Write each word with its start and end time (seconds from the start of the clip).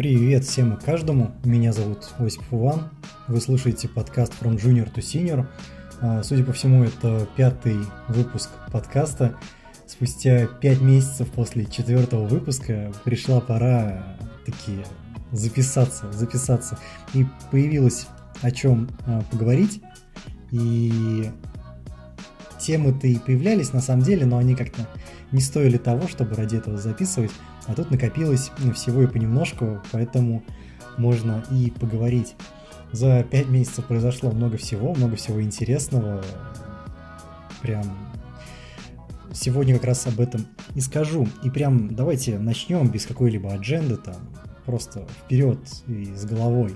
Привет 0.00 0.44
всем 0.44 0.72
и 0.72 0.80
каждому. 0.82 1.32
Меня 1.44 1.74
зовут 1.74 2.08
Осип 2.18 2.42
Иван. 2.50 2.88
Вы 3.28 3.38
слушаете 3.38 3.86
подкаст 3.86 4.32
From 4.40 4.56
Junior 4.56 4.90
to 4.90 5.02
Senior. 5.02 5.46
А, 6.00 6.22
судя 6.22 6.42
по 6.42 6.54
всему, 6.54 6.84
это 6.84 7.28
пятый 7.36 7.76
выпуск 8.08 8.48
подкаста. 8.72 9.36
Спустя 9.86 10.46
пять 10.46 10.80
месяцев 10.80 11.30
после 11.30 11.66
четвертого 11.66 12.26
выпуска 12.26 12.90
пришла 13.04 13.42
пора 13.42 14.16
такие 14.46 14.86
записаться, 15.32 16.10
записаться. 16.12 16.78
И 17.12 17.26
появилось 17.50 18.06
о 18.40 18.50
чем 18.52 18.88
а, 19.04 19.20
поговорить. 19.30 19.82
И 20.50 21.30
темы-то 22.58 23.06
и 23.06 23.18
появлялись 23.18 23.74
на 23.74 23.82
самом 23.82 24.02
деле, 24.02 24.24
но 24.24 24.38
они 24.38 24.54
как-то 24.54 24.88
не 25.30 25.42
стоили 25.42 25.76
того, 25.76 26.08
чтобы 26.08 26.36
ради 26.36 26.56
этого 26.56 26.78
записывать. 26.78 27.32
А 27.70 27.74
тут 27.74 27.92
накопилось 27.92 28.50
всего 28.74 29.02
и 29.02 29.06
понемножку, 29.06 29.80
поэтому 29.92 30.42
можно 30.98 31.44
и 31.52 31.70
поговорить. 31.70 32.34
За 32.90 33.22
пять 33.22 33.48
месяцев 33.48 33.84
произошло 33.84 34.32
много 34.32 34.56
всего, 34.56 34.92
много 34.92 35.14
всего 35.14 35.40
интересного. 35.40 36.20
Прям 37.62 37.84
сегодня 39.32 39.74
как 39.76 39.84
раз 39.84 40.04
об 40.08 40.18
этом 40.18 40.48
и 40.74 40.80
скажу. 40.80 41.28
И 41.44 41.50
прям 41.50 41.94
давайте 41.94 42.40
начнем 42.40 42.90
без 42.90 43.06
какой-либо 43.06 43.52
адженды, 43.52 43.98
там, 43.98 44.16
просто 44.66 45.06
вперед 45.24 45.60
и 45.86 46.12
с 46.12 46.24
головой. 46.24 46.74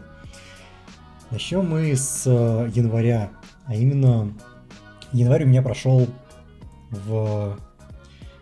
Начнем 1.33 1.69
мы 1.69 1.92
с 1.97 2.25
января, 2.25 3.31
а 3.67 3.75
именно 3.75 4.33
январь 5.11 5.42
у 5.42 5.48
меня 5.48 5.62
прошел 5.62 6.06
в 6.92 7.58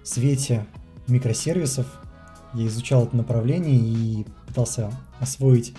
свете 0.03 0.67
микросервисов, 1.09 1.87
я 2.55 2.67
изучал 2.67 3.05
это 3.05 3.17
направление 3.17 3.77
и 3.77 4.27
пытался 4.47 4.93
освоить, 5.21 5.75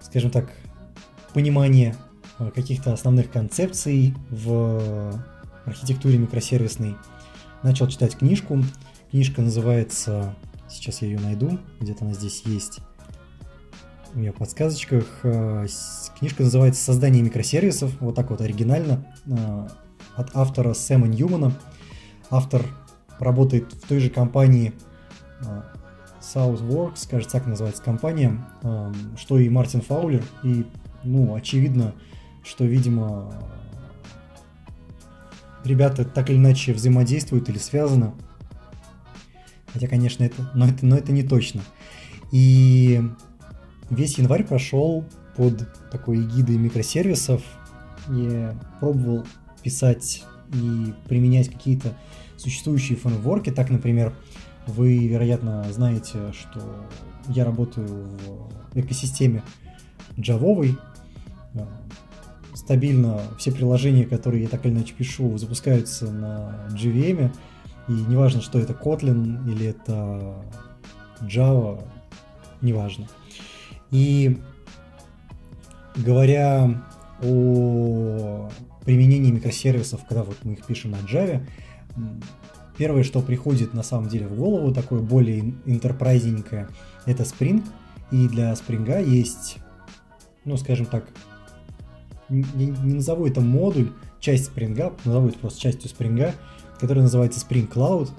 скажем 0.00 0.30
так, 0.30 0.52
понимание 1.34 1.96
э, 2.38 2.50
каких-то 2.54 2.92
основных 2.92 3.30
концепций 3.30 4.14
в 4.30 5.22
архитектуре 5.64 6.18
микросервисной. 6.18 6.96
Начал 7.62 7.88
читать 7.88 8.16
книжку. 8.16 8.62
Книжка 9.10 9.42
называется, 9.42 10.34
сейчас 10.68 11.02
я 11.02 11.08
ее 11.08 11.20
найду, 11.20 11.58
где-то 11.80 12.04
она 12.04 12.14
здесь 12.14 12.42
есть, 12.44 12.80
у 14.14 14.18
меня 14.18 14.32
в 14.32 14.36
подсказочках. 14.36 15.06
Э, 15.22 15.66
книжка 16.18 16.42
называется 16.42 16.82
«Создание 16.82 17.22
микросервисов», 17.22 17.92
вот 18.00 18.14
так 18.14 18.30
вот 18.30 18.40
оригинально, 18.40 19.06
э, 19.26 19.68
от 20.16 20.30
автора 20.34 20.74
Сэма 20.74 21.08
Ньюмана. 21.08 21.52
Автор 22.30 22.66
работает 23.18 23.72
в 23.72 23.88
той 23.88 24.00
же 24.00 24.10
компании 24.10 24.72
Southworks, 26.20 27.08
кажется, 27.10 27.38
так 27.38 27.46
называется 27.46 27.82
компания, 27.82 28.38
эм, 28.62 28.94
что 29.16 29.38
и 29.38 29.48
Мартин 29.48 29.80
Фаулер, 29.80 30.22
и, 30.42 30.64
ну, 31.02 31.34
очевидно, 31.34 31.94
что, 32.44 32.64
видимо, 32.64 33.32
ребята 35.64 36.04
так 36.04 36.30
или 36.30 36.36
иначе 36.36 36.72
взаимодействуют 36.72 37.48
или 37.48 37.58
связаны. 37.58 38.12
Хотя, 39.72 39.88
конечно, 39.88 40.22
это, 40.24 40.50
но 40.54 40.66
это, 40.66 40.84
но 40.86 40.96
это 40.96 41.12
не 41.12 41.22
точно. 41.22 41.62
И 42.30 43.02
весь 43.90 44.18
январь 44.18 44.44
прошел 44.44 45.04
под 45.36 45.68
такой 45.90 46.22
эгидой 46.22 46.56
микросервисов. 46.56 47.42
Я 48.08 48.54
пробовал 48.80 49.24
писать 49.62 50.24
и 50.52 50.92
применять 51.08 51.50
какие-то 51.50 51.94
существующие 52.36 52.98
фреймворки. 52.98 53.50
Так, 53.50 53.70
например, 53.70 54.12
вы, 54.66 55.06
вероятно, 55.06 55.64
знаете, 55.72 56.32
что 56.32 56.86
я 57.28 57.44
работаю 57.44 58.08
в 58.72 58.78
экосистеме 58.78 59.42
джавовой. 60.18 60.76
Стабильно 62.54 63.20
все 63.38 63.50
приложения, 63.50 64.04
которые 64.04 64.44
я 64.44 64.48
так 64.48 64.64
или 64.64 64.72
иначе 64.72 64.94
пишу, 64.94 65.36
запускаются 65.36 66.10
на 66.10 66.68
JVM. 66.70 67.30
И 67.88 67.92
неважно, 67.92 68.40
что 68.40 68.60
это 68.60 68.72
Kotlin 68.72 69.50
или 69.50 69.66
это 69.66 70.44
Java, 71.22 71.84
неважно. 72.60 73.08
И 73.90 74.40
говоря 75.96 76.82
о 77.22 78.48
применении 78.84 79.30
микросервисов, 79.30 80.04
когда 80.08 80.22
вот 80.22 80.36
мы 80.44 80.52
их 80.54 80.64
пишем 80.64 80.92
на 80.92 80.96
Java, 80.96 81.44
Первое, 82.76 83.02
что 83.02 83.20
приходит 83.20 83.74
на 83.74 83.82
самом 83.82 84.08
деле 84.08 84.26
в 84.26 84.34
голову, 84.34 84.72
такое 84.72 85.00
более 85.00 85.54
интерпрайзенькое, 85.66 86.68
это 87.06 87.22
Spring. 87.24 87.62
И 88.10 88.28
для 88.28 88.52
Spring 88.52 89.08
есть, 89.08 89.58
ну, 90.44 90.56
скажем 90.56 90.86
так, 90.86 91.08
не, 92.28 92.44
не 92.54 92.94
назову 92.94 93.26
это 93.26 93.40
модуль, 93.40 93.90
часть 94.20 94.50
Spring, 94.50 94.94
назову 95.04 95.28
это 95.28 95.38
просто 95.38 95.60
частью 95.60 95.90
Spring, 95.90 96.32
который 96.80 97.02
называется 97.02 97.44
Spring 97.46 97.70
Cloud. 97.70 98.10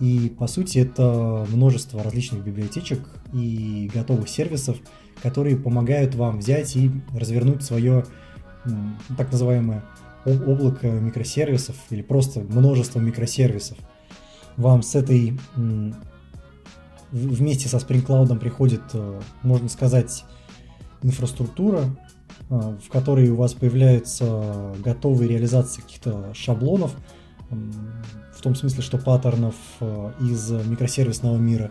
И 0.00 0.32
по 0.38 0.46
сути 0.46 0.78
это 0.78 1.46
множество 1.50 2.02
различных 2.02 2.44
библиотечек 2.44 3.00
и 3.32 3.90
готовых 3.92 4.28
сервисов, 4.28 4.78
которые 5.22 5.56
помогают 5.56 6.14
вам 6.14 6.38
взять 6.38 6.76
и 6.76 6.90
развернуть 7.12 7.62
свое 7.62 8.06
так 9.16 9.32
называемое 9.32 9.82
облако 10.24 10.88
микросервисов 10.88 11.76
или 11.90 12.02
просто 12.02 12.40
множество 12.40 13.00
микросервисов 13.00 13.78
вам 14.58 14.82
с 14.82 14.94
этой 14.94 15.38
вместе 17.10 17.68
со 17.68 17.78
Spring 17.78 18.04
Cloud 18.04 18.38
приходит, 18.38 18.82
э, 18.92 19.20
можно 19.42 19.68
сказать, 19.68 20.24
инфраструктура, 21.02 21.84
э, 22.50 22.76
в 22.84 22.90
которой 22.90 23.30
у 23.30 23.36
вас 23.36 23.54
появляются 23.54 24.74
готовые 24.84 25.28
реализации 25.28 25.80
каких-то 25.80 26.34
шаблонов, 26.34 26.94
в 27.48 28.42
том 28.42 28.54
смысле, 28.54 28.82
что 28.82 28.98
паттернов 28.98 29.54
э, 29.80 30.12
из 30.20 30.50
микросервисного 30.50 31.38
мира. 31.38 31.70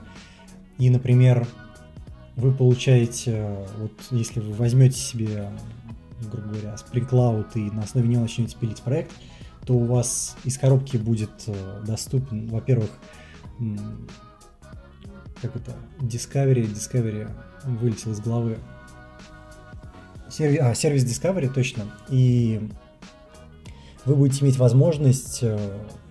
И, 0.79 0.89
например, 0.89 1.47
вы 2.35 2.51
получаете, 2.51 3.57
вот 3.77 3.91
если 4.11 4.39
вы 4.39 4.53
возьмете 4.53 4.97
себе, 4.97 5.51
грубо 6.31 6.49
говоря, 6.49 6.75
Spring 6.75 7.07
Cloud 7.07 7.47
и 7.55 7.69
на 7.71 7.83
основе 7.83 8.07
него 8.07 8.21
начнете 8.21 8.57
пилить 8.57 8.81
проект, 8.81 9.11
то 9.67 9.73
у 9.73 9.83
вас 9.83 10.37
из 10.45 10.57
коробки 10.57 10.95
будет 10.95 11.43
э, 11.47 11.83
доступен, 11.85 12.47
во-первых, 12.47 12.89
как 15.41 15.55
это, 15.57 15.75
Discovery, 15.99 16.73
Discovery 16.73 17.29
вылетел 17.65 18.13
из 18.13 18.21
головы. 18.21 18.57
Сервис, 20.29 20.59
а, 20.61 20.73
сервис 20.73 21.03
Discovery, 21.03 21.53
точно. 21.53 21.83
И 22.09 22.61
вы 24.05 24.15
будете 24.15 24.45
иметь 24.45 24.57
возможность 24.57 25.39
э, 25.41 25.59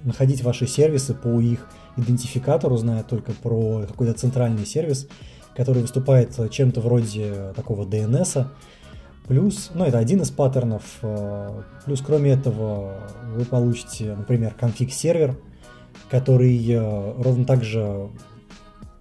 находить 0.05 0.43
ваши 0.43 0.67
сервисы 0.67 1.15
по 1.15 1.41
их 1.41 1.67
идентификатору, 1.97 2.77
зная 2.77 3.05
только 3.05 3.33
про 3.33 3.87
какой-то 3.89 4.13
центральный 4.13 4.67
сервис, 4.67 5.09
который 5.57 5.81
выступает 5.81 6.39
чем-то 6.51 6.83
вроде 6.83 7.55
такого 7.57 7.87
DNS, 7.87 8.49
Плюс, 9.29 9.71
ну 9.75 9.85
это 9.85 9.99
один 9.99 10.23
из 10.23 10.31
паттернов, 10.31 10.83
э, 11.03 11.63
плюс 11.85 12.01
кроме 12.01 12.33
этого 12.33 12.95
вы 13.35 13.45
получите, 13.45 14.15
например, 14.15 14.55
конфиг 14.55 14.93
сервер, 14.93 15.37
который 16.11 16.65
э, 16.69 17.23
ровно 17.23 17.45
так 17.45 17.65
же 17.65 18.09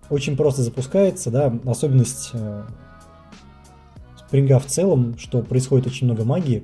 очень 0.09 0.35
просто 0.35 0.63
запускается, 0.63 1.31
да, 1.31 1.57
особенность 1.65 2.31
спринга 4.27 4.59
в 4.59 4.65
целом, 4.65 5.17
что 5.17 5.41
происходит 5.41 5.87
очень 5.87 6.07
много 6.07 6.23
магии 6.25 6.63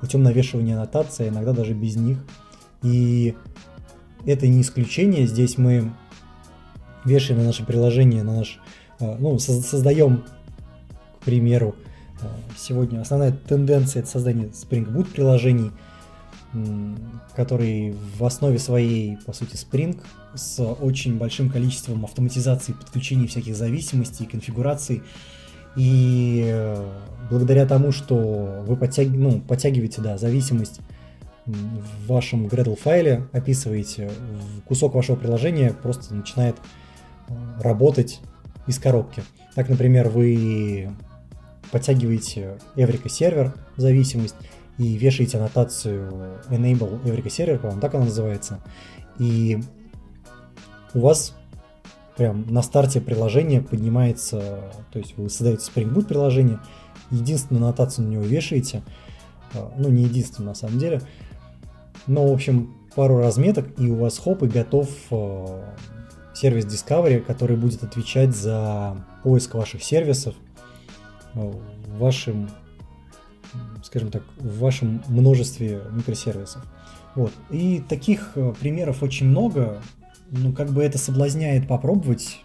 путем 0.00 0.22
навешивания 0.22 0.74
аннотаций, 0.74 1.26
а 1.26 1.28
иногда 1.28 1.52
даже 1.52 1.72
без 1.72 1.96
них. 1.96 2.18
И 2.82 3.34
это 4.26 4.46
не 4.46 4.60
исключение, 4.60 5.26
здесь 5.26 5.58
мы 5.58 5.92
вешаем 7.04 7.40
на 7.40 7.46
наше 7.46 7.64
приложение, 7.64 8.22
на 8.22 8.36
наш, 8.36 8.60
э, 9.00 9.16
ну, 9.18 9.38
создаем, 9.38 10.24
к 11.20 11.24
примеру, 11.24 11.74
Сегодня 12.56 13.00
основная 13.00 13.32
тенденция 13.32 14.00
это 14.00 14.10
создание 14.10 14.46
Spring 14.48 14.90
Boot 14.90 15.12
приложений, 15.12 15.72
который 17.34 17.94
в 18.16 18.24
основе 18.24 18.58
своей, 18.58 19.16
по 19.26 19.32
сути, 19.32 19.54
Spring 19.54 20.00
с 20.34 20.60
очень 20.62 21.18
большим 21.18 21.50
количеством 21.50 22.04
автоматизации, 22.04 22.72
подключений 22.72 23.26
всяких 23.26 23.56
зависимостей, 23.56 24.26
конфигураций. 24.26 25.02
И 25.76 26.44
э, 26.46 26.88
благодаря 27.30 27.66
тому, 27.66 27.90
что 27.90 28.62
вы 28.66 28.76
подтяг... 28.76 29.08
ну, 29.08 29.40
подтягиваете 29.40 30.00
да, 30.00 30.16
зависимость 30.16 30.80
в 31.46 32.06
вашем 32.06 32.46
Gradle 32.46 32.76
файле, 32.76 33.26
описываете, 33.32 34.10
кусок 34.66 34.94
вашего 34.94 35.16
приложения 35.16 35.72
просто 35.72 36.14
начинает 36.14 36.56
э, 37.28 37.34
работать 37.60 38.20
из 38.68 38.78
коробки. 38.78 39.24
Так, 39.56 39.68
например, 39.68 40.08
вы 40.08 40.90
подтягиваете 41.70 42.58
Эврика 42.76 43.08
сервер 43.08 43.54
зависимость 43.76 44.36
и 44.78 44.96
вешаете 44.96 45.38
аннотацию 45.38 46.40
enable 46.48 47.00
Эврика 47.08 47.30
сервер, 47.30 47.58
по-моему, 47.58 47.80
так 47.80 47.94
она 47.94 48.04
называется. 48.04 48.60
И 49.18 49.60
у 50.94 51.00
вас 51.00 51.34
прям 52.16 52.46
на 52.48 52.62
старте 52.62 53.00
приложения 53.00 53.60
поднимается, 53.60 54.72
то 54.92 54.98
есть 54.98 55.16
вы 55.16 55.28
создаете 55.28 55.62
Spring 55.64 55.92
Boot 55.92 56.06
приложение, 56.06 56.60
единственную 57.10 57.64
нотацию 57.64 58.06
на 58.06 58.12
него 58.12 58.22
вешаете, 58.22 58.82
а, 59.54 59.72
ну 59.76 59.88
не 59.88 60.04
единственную 60.04 60.50
на 60.50 60.54
самом 60.54 60.78
деле, 60.78 61.02
но 62.06 62.26
в 62.26 62.32
общем 62.32 62.74
пару 62.94 63.18
разметок 63.18 63.66
и 63.78 63.90
у 63.90 63.96
вас 63.96 64.18
хоп 64.18 64.42
и 64.42 64.46
готов 64.46 64.88
а, 65.10 65.64
сервис 66.34 66.66
Discovery, 66.66 67.20
который 67.20 67.56
будет 67.56 67.82
отвечать 67.82 68.34
за 68.34 68.96
поиск 69.22 69.54
ваших 69.54 69.82
сервисов 69.82 70.34
в 71.34 71.98
вашем, 71.98 72.48
скажем 73.82 74.10
так, 74.10 74.22
в 74.38 74.58
вашем 74.58 75.02
множестве 75.08 75.82
микросервисов. 75.92 76.62
Вот. 77.14 77.32
И 77.50 77.82
таких 77.88 78.36
примеров 78.60 79.02
очень 79.02 79.26
много 79.26 79.80
ну, 80.30 80.52
как 80.52 80.70
бы 80.70 80.82
это 80.82 80.98
соблазняет 80.98 81.68
попробовать 81.68 82.40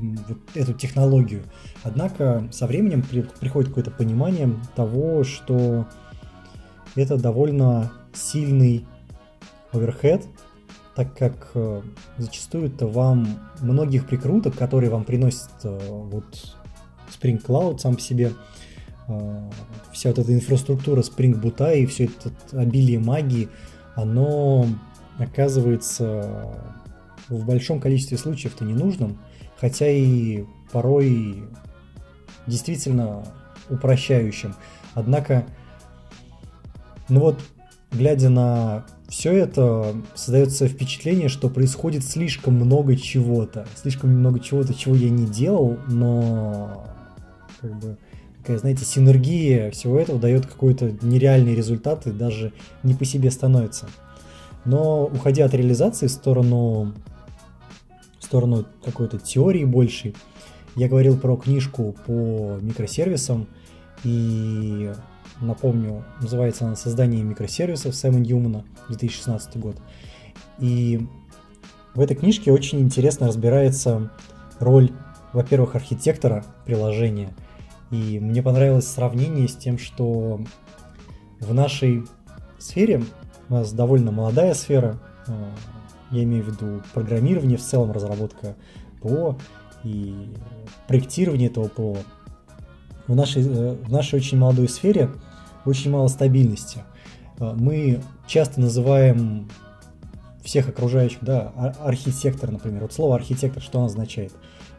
вот 0.00 0.38
эту 0.54 0.72
технологию. 0.74 1.42
Однако 1.82 2.48
со 2.52 2.66
временем 2.66 3.02
при, 3.02 3.22
приходит 3.22 3.68
какое-то 3.68 3.90
понимание 3.90 4.54
того, 4.76 5.24
что 5.24 5.86
это 6.94 7.16
довольно 7.16 7.92
сильный 8.12 8.86
оверхед, 9.72 10.26
так 10.94 11.16
как 11.16 11.50
э, 11.54 11.82
зачастую 12.16 12.66
это 12.66 12.86
вам 12.86 13.28
многих 13.60 14.06
прикруток, 14.06 14.56
которые 14.56 14.90
вам 14.90 15.04
приносит 15.04 15.50
э, 15.62 15.78
вот 15.88 16.56
Spring 17.08 17.42
Cloud 17.44 17.78
сам 17.78 17.96
по 17.96 18.00
себе, 18.00 18.32
э, 19.08 19.50
вся 19.92 20.10
вот 20.10 20.18
эта 20.18 20.34
инфраструктура 20.34 21.02
Spring 21.02 21.40
Boot 21.40 21.76
и 21.76 21.86
все 21.86 22.04
это 22.04 22.32
обилие 22.52 22.98
магии, 22.98 23.48
оно 23.94 24.66
оказывается 25.18 26.54
в 27.28 27.44
большом 27.44 27.80
количестве 27.80 28.16
случаев-то 28.16 28.64
ненужным, 28.64 29.18
хотя 29.56 29.88
и 29.88 30.44
порой 30.72 31.44
действительно 32.46 33.24
упрощающим. 33.68 34.54
Однако, 34.94 35.46
ну 37.08 37.20
вот, 37.20 37.40
глядя 37.90 38.30
на 38.30 38.86
все 39.08 39.32
это, 39.32 39.94
создается 40.14 40.68
впечатление, 40.68 41.28
что 41.28 41.48
происходит 41.48 42.04
слишком 42.04 42.54
много 42.54 42.96
чего-то. 42.96 43.66
Слишком 43.74 44.10
много 44.10 44.40
чего-то, 44.40 44.74
чего 44.74 44.94
я 44.94 45.10
не 45.10 45.26
делал, 45.26 45.78
но 45.88 46.86
как 47.60 47.78
бы 47.78 47.96
такая, 48.40 48.58
знаете, 48.58 48.84
синергия 48.84 49.70
всего 49.70 49.98
этого 49.98 50.18
дает 50.18 50.46
какой-то 50.46 50.92
нереальный 51.02 51.54
результат 51.54 52.06
и 52.06 52.10
даже 52.10 52.52
не 52.82 52.94
по 52.94 53.04
себе 53.04 53.30
становится. 53.30 53.88
Но 54.64 55.04
уходя 55.04 55.44
от 55.44 55.54
реализации 55.54 56.06
в 56.06 56.12
сторону 56.12 56.94
сторону 58.28 58.66
какой-то 58.84 59.18
теории 59.18 59.64
большей. 59.64 60.14
Я 60.76 60.88
говорил 60.88 61.18
про 61.18 61.36
книжку 61.36 61.96
по 62.06 62.58
микросервисам, 62.60 63.48
и 64.04 64.92
напомню, 65.40 66.04
называется 66.20 66.66
она 66.66 66.76
«Создание 66.76 67.22
микросервисов» 67.22 67.94
Сэма 67.94 68.18
Ньюмана, 68.18 68.64
2016 68.88 69.56
год. 69.56 69.76
И 70.58 71.06
в 71.94 72.00
этой 72.00 72.16
книжке 72.16 72.52
очень 72.52 72.80
интересно 72.80 73.28
разбирается 73.28 74.10
роль, 74.60 74.92
во-первых, 75.32 75.74
архитектора 75.74 76.44
приложения. 76.66 77.34
И 77.90 78.20
мне 78.20 78.42
понравилось 78.42 78.86
сравнение 78.86 79.48
с 79.48 79.56
тем, 79.56 79.78
что 79.78 80.40
в 81.40 81.54
нашей 81.54 82.04
сфере, 82.58 83.02
у 83.48 83.54
нас 83.54 83.72
довольно 83.72 84.10
молодая 84.10 84.54
сфера, 84.54 84.98
а, 85.26 85.50
я 86.10 86.24
имею 86.24 86.44
в 86.44 86.48
виду 86.48 86.82
программирование 86.92 87.56
в 87.56 87.62
целом, 87.62 87.92
разработка 87.92 88.56
ПО 89.00 89.38
и 89.84 90.14
проектирование 90.86 91.48
этого 91.48 91.68
ПО. 91.68 91.96
В 93.06 93.14
нашей, 93.14 93.42
э, 93.42 93.74
в 93.74 93.90
нашей 93.90 94.16
очень 94.16 94.38
молодой 94.38 94.68
сфере 94.68 95.10
очень 95.64 95.90
мало 95.90 96.08
стабильности. 96.08 96.82
Э, 97.38 97.54
мы 97.54 98.02
часто 98.26 98.60
называем 98.60 99.48
всех 100.42 100.68
окружающих, 100.68 101.18
да, 101.22 101.74
архитектор, 101.80 102.50
например. 102.50 102.82
Вот 102.82 102.92
слово 102.92 103.16
архитектор, 103.16 103.62
что 103.62 103.78
оно 103.78 103.86
означает? 103.86 104.32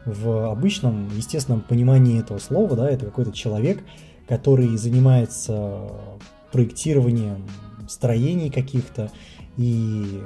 В 0.06 0.50
обычном, 0.50 1.08
естественном 1.16 1.60
понимании 1.60 2.20
этого 2.20 2.38
слова, 2.38 2.74
да, 2.74 2.90
это 2.90 3.06
какой-то 3.06 3.32
человек, 3.32 3.82
который 4.28 4.76
занимается 4.76 5.90
проектированием 6.52 7.46
строений 7.88 8.50
каких-то 8.50 9.10
и 9.56 10.22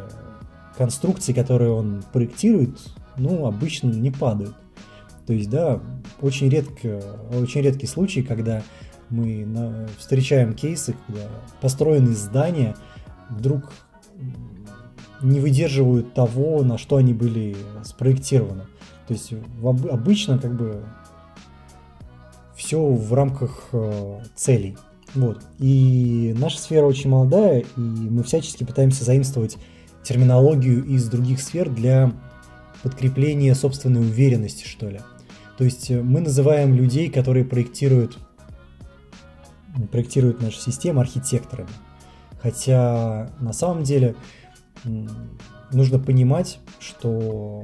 конструкции, 0.76 1.32
которые 1.32 1.72
он 1.72 2.04
проектирует, 2.12 2.78
ну, 3.16 3.46
обычно 3.46 3.90
не 3.90 4.10
падают. 4.10 4.54
То 5.26 5.32
есть, 5.32 5.48
да, 5.50 5.80
очень, 6.20 6.48
редко, 6.48 7.02
очень 7.32 7.62
редкий 7.62 7.86
случай, 7.86 8.22
когда 8.22 8.62
мы 9.08 9.44
на, 9.46 9.88
встречаем 9.98 10.54
кейсы, 10.54 10.94
когда 11.06 11.28
построенные 11.60 12.14
здания 12.14 12.76
вдруг 13.30 13.72
не 15.22 15.40
выдерживают 15.40 16.12
того, 16.12 16.62
на 16.62 16.76
что 16.76 16.96
они 16.96 17.14
были 17.14 17.56
спроектированы. 17.84 18.64
То 19.06 19.12
есть 19.12 19.32
в, 19.32 19.68
обычно 19.68 20.38
как 20.38 20.56
бы 20.56 20.82
все 22.56 22.80
в 22.80 23.12
рамках 23.12 23.68
э, 23.72 24.20
целей. 24.34 24.76
Вот. 25.14 25.42
И 25.58 26.34
наша 26.38 26.58
сфера 26.58 26.86
очень 26.86 27.10
молодая, 27.10 27.60
и 27.60 27.80
мы 27.80 28.22
всячески 28.22 28.64
пытаемся 28.64 29.04
заимствовать 29.04 29.58
терминологию 30.02 30.84
из 30.84 31.08
других 31.08 31.40
сфер 31.40 31.68
для 31.70 32.12
подкрепления 32.82 33.54
собственной 33.54 34.00
уверенности, 34.00 34.66
что 34.66 34.88
ли. 34.88 35.00
То 35.58 35.64
есть 35.64 35.90
э, 35.90 36.00
мы 36.02 36.20
называем 36.20 36.74
людей, 36.74 37.10
которые 37.10 37.44
проектируют, 37.44 38.18
проектируют 39.90 40.40
нашу 40.40 40.58
систему 40.58 41.00
архитекторами. 41.00 41.70
Хотя 42.40 43.30
на 43.40 43.52
самом 43.52 43.84
деле 43.84 44.16
нужно 45.72 45.98
понимать, 45.98 46.58
что 46.78 47.62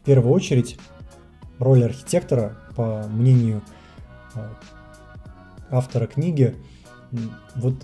в 0.00 0.04
первую 0.04 0.32
очередь 0.32 0.78
роль 1.58 1.84
архитектора, 1.84 2.56
по 2.76 3.06
мнению 3.08 3.62
э, 4.34 4.40
автора 5.70 6.06
книги, 6.06 6.56
вот 7.54 7.74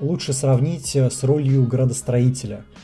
лучше 0.00 0.32
сравнить 0.32 0.96
э, 0.96 1.10
с 1.10 1.22
ролью 1.24 1.66
градостроителя– 1.66 2.64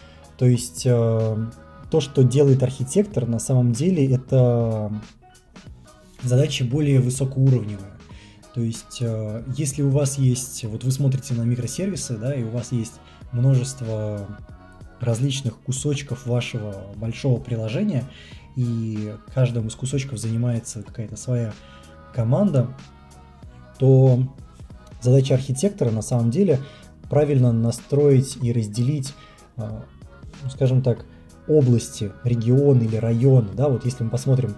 то 0.42 0.46
есть 0.46 0.82
э, 0.86 1.46
то, 1.90 2.00
что 2.00 2.24
делает 2.24 2.64
архитектор, 2.64 3.28
на 3.28 3.38
самом 3.38 3.72
деле 3.72 4.12
это 4.12 4.92
задача 6.20 6.64
более 6.64 6.98
высокоуровневая. 6.98 7.92
То 8.52 8.60
есть, 8.60 9.00
если 9.56 9.82
у 9.82 9.90
вас 9.90 10.18
есть, 10.18 10.64
вот 10.64 10.82
вы 10.82 10.90
смотрите 10.90 11.32
на 11.34 11.42
микросервисы, 11.42 12.18
да, 12.18 12.34
и 12.34 12.42
у 12.42 12.50
вас 12.50 12.72
есть 12.72 12.94
множество 13.30 14.26
различных 15.00 15.58
кусочков 15.60 16.26
вашего 16.26 16.92
большого 16.96 17.38
приложения, 17.40 18.04
и 18.56 19.14
каждым 19.34 19.68
из 19.68 19.74
кусочков 19.74 20.18
занимается 20.18 20.82
какая-то 20.82 21.16
своя 21.16 21.52
команда, 22.14 22.68
то 23.78 24.22
задача 25.00 25.34
архитектора 25.34 25.90
на 25.90 26.02
самом 26.02 26.30
деле 26.30 26.60
правильно 27.08 27.52
настроить 27.52 28.36
и 28.42 28.52
разделить 28.52 29.14
э, 29.56 29.80
ну, 30.42 30.50
скажем 30.50 30.82
так, 30.82 31.04
области, 31.48 32.12
регионы 32.24 32.84
или 32.84 32.96
районы, 32.96 33.48
да, 33.54 33.68
вот 33.68 33.84
если 33.84 34.04
мы 34.04 34.10
посмотрим, 34.10 34.54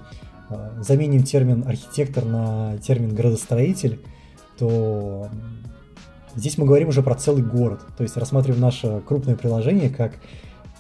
а, 0.48 0.72
заменим 0.80 1.22
термин 1.22 1.64
архитектор 1.66 2.24
на 2.24 2.76
термин 2.78 3.14
градостроитель, 3.14 4.00
то 4.58 5.28
здесь 6.34 6.58
мы 6.58 6.66
говорим 6.66 6.88
уже 6.88 7.02
про 7.02 7.14
целый 7.14 7.42
город, 7.42 7.80
то 7.96 8.02
есть 8.02 8.16
рассматриваем 8.16 8.60
наше 8.60 9.00
крупное 9.00 9.36
приложение 9.36 9.90
как 9.90 10.14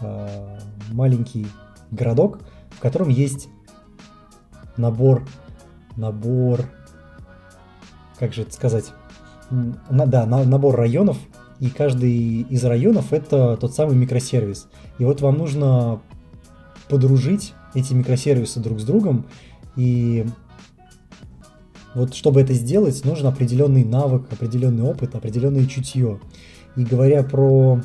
а, 0.00 0.58
маленький 0.92 1.46
городок, 1.90 2.40
в 2.76 2.80
котором 2.80 3.08
есть 3.08 3.48
набор, 4.76 5.26
набор, 5.96 6.64
как 8.18 8.32
же 8.32 8.42
это 8.42 8.52
сказать, 8.52 8.92
на, 9.50 10.06
да, 10.06 10.26
на, 10.26 10.44
набор 10.44 10.76
районов, 10.76 11.18
и 11.60 11.68
каждый 11.68 12.42
из 12.42 12.64
районов 12.64 13.12
это 13.12 13.56
тот 13.56 13.74
самый 13.74 13.96
микросервис. 13.96 14.68
И 14.98 15.04
вот 15.04 15.20
вам 15.20 15.38
нужно 15.38 16.00
подружить 16.88 17.54
эти 17.74 17.94
микросервисы 17.94 18.60
друг 18.60 18.80
с 18.80 18.84
другом, 18.84 19.26
и 19.76 20.26
вот 21.94 22.14
чтобы 22.14 22.40
это 22.40 22.52
сделать, 22.54 23.04
нужен 23.04 23.26
определенный 23.26 23.84
навык, 23.84 24.26
определенный 24.32 24.82
опыт, 24.82 25.14
определенное 25.14 25.66
чутье. 25.66 26.20
И 26.76 26.84
говоря 26.84 27.22
про 27.22 27.80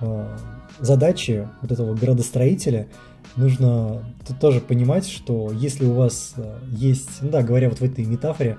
э, 0.00 0.36
задачи 0.80 1.48
вот 1.60 1.70
этого 1.70 1.94
градостроителя, 1.94 2.88
нужно 3.36 4.04
тут 4.26 4.38
тоже 4.38 4.60
понимать, 4.60 5.06
что 5.08 5.50
если 5.52 5.84
у 5.84 5.92
вас 5.92 6.34
э, 6.36 6.58
есть, 6.70 7.22
ну 7.22 7.30
да, 7.30 7.42
говоря 7.42 7.68
вот 7.68 7.78
в 7.78 7.84
этой 7.84 8.04
метафоре, 8.04 8.58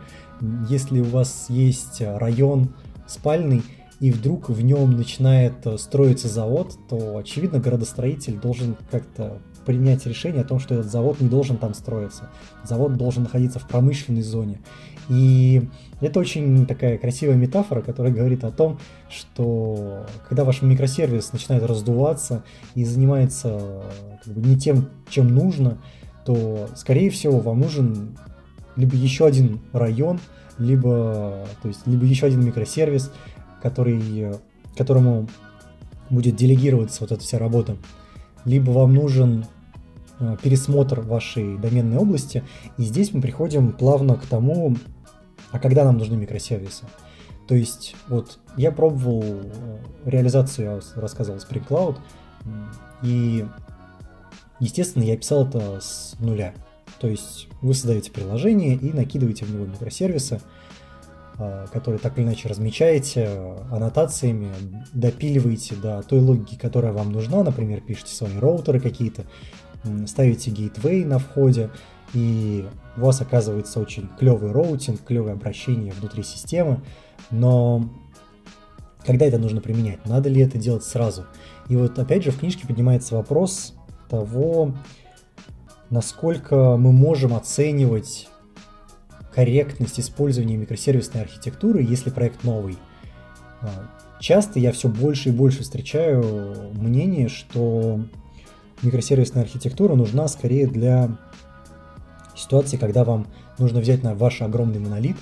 если 0.70 1.00
у 1.00 1.06
вас 1.06 1.48
есть 1.50 2.02
район 2.02 2.74
спальный, 3.08 3.64
и 4.00 4.12
вдруг 4.12 4.50
в 4.50 4.62
нем 4.62 4.98
начинает 4.98 5.66
э, 5.66 5.78
строиться 5.78 6.28
завод, 6.28 6.78
то, 6.90 7.18
очевидно, 7.18 7.60
градостроитель 7.60 8.38
должен 8.38 8.76
как-то 8.92 9.40
принять 9.66 10.06
решение 10.06 10.42
о 10.42 10.46
том, 10.46 10.60
что 10.60 10.76
этот 10.76 10.92
завод 10.92 11.22
не 11.22 11.30
должен 11.30 11.58
там 11.58 11.74
строиться. 11.74 12.30
Завод 12.66 12.98
должен 12.98 13.24
находиться 13.24 13.60
в 13.60 13.68
промышленной 13.68 14.22
зоне. 14.22 14.60
И 15.10 15.70
это 16.02 16.20
очень 16.20 16.66
такая 16.66 16.98
красивая 16.98 17.36
метафора, 17.36 17.82
которая 17.82 18.14
говорит 18.14 18.44
о 18.44 18.52
том, 18.52 18.80
что 19.10 20.06
когда 20.28 20.44
ваш 20.44 20.62
микросервис 20.62 21.34
начинает 21.34 21.64
раздуваться 21.64 22.44
и 22.76 22.86
занимается 22.86 23.84
как 24.24 24.34
бы, 24.34 24.42
не 24.42 24.58
тем, 24.58 24.90
чем 25.10 25.28
нужно, 25.28 25.78
то, 26.26 26.70
скорее 26.76 27.10
всего, 27.10 27.40
вам 27.40 27.60
нужен 27.60 28.18
либо 28.76 28.96
еще 28.96 29.26
один 29.26 29.60
район, 29.72 30.20
либо, 30.58 31.48
то 31.62 31.68
есть, 31.68 31.86
либо 31.86 32.06
еще 32.06 32.28
один 32.28 32.46
микросервис, 32.46 33.12
который, 33.62 34.36
которому 34.76 35.28
будет 36.10 36.36
делегироваться 36.36 37.02
вот 37.02 37.12
эта 37.12 37.22
вся 37.22 37.40
работа, 37.40 37.78
либо 38.46 38.72
вам 38.72 38.94
нужен 38.94 39.42
э, 39.42 39.46
пересмотр 40.42 41.02
вашей 41.02 41.58
доменной 41.58 41.98
области. 41.98 42.44
И 42.78 42.84
здесь 42.84 43.14
мы 43.14 43.22
приходим 43.22 43.72
плавно 43.72 44.16
к 44.16 44.26
тому, 44.26 44.76
а 45.52 45.60
когда 45.60 45.84
нам 45.84 45.98
нужны 45.98 46.16
микросервисы. 46.16 46.86
То 47.48 47.56
есть, 47.56 47.96
вот 48.08 48.40
я 48.56 48.72
пробовал 48.72 49.24
э, 49.24 49.78
реализацию, 50.06 50.82
я 50.96 51.02
рассказывал, 51.02 51.40
Spring 51.40 51.68
Cloud, 51.68 51.98
и, 53.04 53.46
естественно, 54.60 55.04
я 55.04 55.18
писал 55.18 55.48
это 55.48 55.80
с 55.82 56.16
нуля. 56.20 56.54
То 57.00 57.08
есть 57.08 57.50
вы 57.62 57.74
создаете 57.74 58.12
приложение 58.12 58.76
и 58.76 58.94
накидываете 58.94 59.46
в 59.46 59.54
него 59.54 59.66
микросервисы, 59.66 60.40
а, 61.38 61.68
которые 61.68 62.00
так 62.00 62.18
или 62.18 62.26
иначе 62.26 62.48
размечаете 62.48 63.58
аннотациями, 63.72 64.50
допиливаете 64.94 65.76
до 65.76 66.02
той 66.04 66.20
логики, 66.20 66.56
которая 66.56 66.94
вам 66.94 67.12
нужна, 67.12 67.44
например, 67.44 67.82
пишете 67.82 68.14
свои 68.14 68.38
роутеры 68.38 68.80
какие-то, 68.80 69.26
ставите 70.08 70.52
gateway 70.52 71.06
на 71.06 71.20
входе, 71.20 71.70
и 72.14 72.66
у 72.98 73.02
вас 73.02 73.22
оказывается 73.22 73.80
очень 73.80 74.10
клевый 74.20 74.52
routing, 74.52 75.04
клевое 75.04 75.34
обращение 75.34 75.94
внутри 75.94 76.24
системы, 76.24 76.82
но 77.32 77.90
когда 79.06 79.26
это 79.26 79.38
нужно 79.38 79.62
применять? 79.62 80.06
Надо 80.06 80.30
ли 80.30 80.42
это 80.42 80.58
делать 80.58 80.84
сразу? 80.84 81.26
И 81.68 81.76
вот 81.76 81.98
опять 82.00 82.24
же 82.24 82.32
в 82.32 82.40
книжке 82.40 82.68
поднимается 82.68 83.16
вопрос 83.16 83.74
того, 84.10 84.74
насколько 85.90 86.78
мы 86.78 86.92
можем 86.92 87.34
оценивать 87.34 88.30
корректность 89.34 90.00
использования 90.00 90.58
микросервисной 90.58 91.22
архитектуры, 91.22 91.82
если 91.82 92.10
проект 92.10 92.44
новый. 92.44 92.78
А, 93.62 93.90
часто 94.20 94.60
я 94.60 94.72
все 94.72 94.88
больше 94.88 95.30
и 95.30 95.32
больше 95.32 95.64
встречаю 95.64 96.72
мнение, 96.74 97.30
что 97.30 98.02
микросервисная 98.84 99.44
архитектура 99.44 99.96
нужна 99.96 100.28
скорее 100.28 100.68
для 100.68 101.10
ситуации, 102.36 102.78
когда 102.78 103.04
вам 103.04 103.28
нужно 103.58 103.80
взять 103.80 104.04
на 104.04 104.16
ваш 104.16 104.42
огромный 104.42 104.80
монолит 104.80 105.18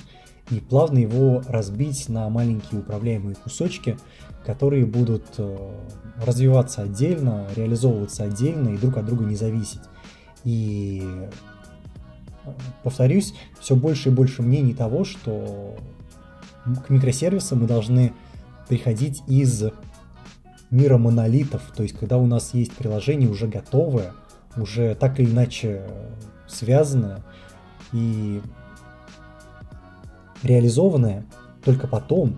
и 0.49 0.59
плавно 0.59 0.97
его 0.97 1.41
разбить 1.47 2.09
на 2.09 2.29
маленькие 2.29 2.81
управляемые 2.81 3.35
кусочки, 3.35 3.97
которые 4.45 4.85
будут 4.85 5.25
э, 5.37 5.71
развиваться 6.25 6.81
отдельно, 6.81 7.47
реализовываться 7.55 8.23
отдельно 8.23 8.69
и 8.69 8.77
друг 8.77 8.97
от 8.97 9.05
друга 9.05 9.23
не 9.23 9.35
зависеть. 9.35 9.81
И 10.43 11.07
повторюсь, 12.83 13.33
все 13.59 13.75
больше 13.75 14.09
и 14.09 14.11
больше 14.11 14.41
мнений 14.41 14.73
того, 14.73 15.03
что 15.03 15.75
к 16.85 16.89
микросервисам 16.89 17.61
мы 17.61 17.67
должны 17.67 18.13
приходить 18.67 19.21
из 19.27 19.63
мира 20.71 20.97
монолитов, 20.97 21.61
то 21.75 21.83
есть 21.83 21.97
когда 21.97 22.17
у 22.17 22.25
нас 22.25 22.53
есть 22.53 22.71
приложение 22.73 23.29
уже 23.29 23.47
готовое, 23.47 24.13
уже 24.57 24.95
так 24.95 25.19
или 25.19 25.29
иначе 25.29 25.83
связанное 26.47 27.23
и 27.93 28.41
реализованное, 30.43 31.25
только 31.63 31.87
потом, 31.87 32.37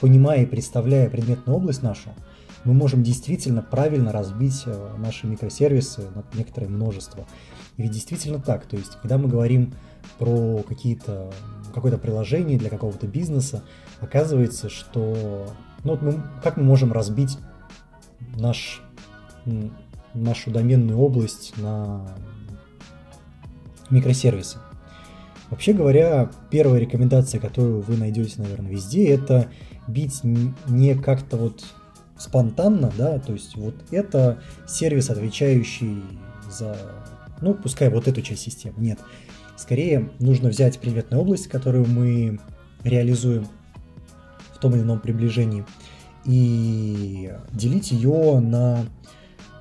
понимая 0.00 0.42
и 0.42 0.46
представляя 0.46 1.10
предметную 1.10 1.56
область 1.56 1.82
нашу, 1.82 2.10
мы 2.64 2.72
можем 2.72 3.02
действительно 3.02 3.60
правильно 3.60 4.10
разбить 4.10 4.62
э, 4.64 4.96
наши 4.98 5.26
микросервисы 5.26 6.02
на 6.14 6.24
некоторое 6.32 6.68
множество. 6.68 7.26
И 7.76 7.82
ведь 7.82 7.90
действительно 7.90 8.38
так, 8.38 8.64
то 8.64 8.76
есть 8.76 8.96
когда 9.02 9.18
мы 9.18 9.28
говорим 9.28 9.74
про 10.18 10.62
какие-то 10.66 11.30
какое-то 11.74 11.98
приложение 11.98 12.56
для 12.56 12.70
какого-то 12.70 13.06
бизнеса, 13.06 13.64
оказывается, 14.00 14.70
что 14.70 15.46
ну, 15.82 15.90
вот 15.90 16.02
мы, 16.02 16.22
как 16.42 16.56
мы 16.56 16.62
можем 16.62 16.92
разбить 16.92 17.36
наш, 18.36 18.82
нашу 20.14 20.50
доменную 20.50 20.98
область 20.98 21.56
на 21.56 22.16
микросервисы. 23.90 24.58
Вообще 25.50 25.72
говоря, 25.72 26.30
первая 26.50 26.80
рекомендация, 26.80 27.40
которую 27.40 27.82
вы 27.82 27.96
найдете, 27.96 28.40
наверное, 28.40 28.72
везде, 28.72 29.08
это 29.08 29.48
бить 29.86 30.20
не 30.24 30.94
как-то 30.94 31.36
вот 31.36 31.64
спонтанно, 32.16 32.92
да, 32.96 33.18
то 33.18 33.32
есть 33.32 33.56
вот 33.56 33.74
это 33.90 34.40
сервис, 34.66 35.10
отвечающий 35.10 36.02
за, 36.50 36.76
ну, 37.40 37.54
пускай 37.54 37.90
вот 37.90 38.08
эту 38.08 38.22
часть 38.22 38.42
системы. 38.42 38.76
Нет, 38.78 38.98
скорее 39.56 40.10
нужно 40.18 40.48
взять 40.48 40.78
предметную 40.78 41.20
область, 41.20 41.48
которую 41.48 41.86
мы 41.86 42.40
реализуем 42.82 43.46
в 44.54 44.58
том 44.58 44.74
или 44.74 44.82
ином 44.82 45.00
приближении, 45.00 45.64
и 46.24 47.32
делить 47.52 47.90
ее 47.90 48.40
на 48.40 48.84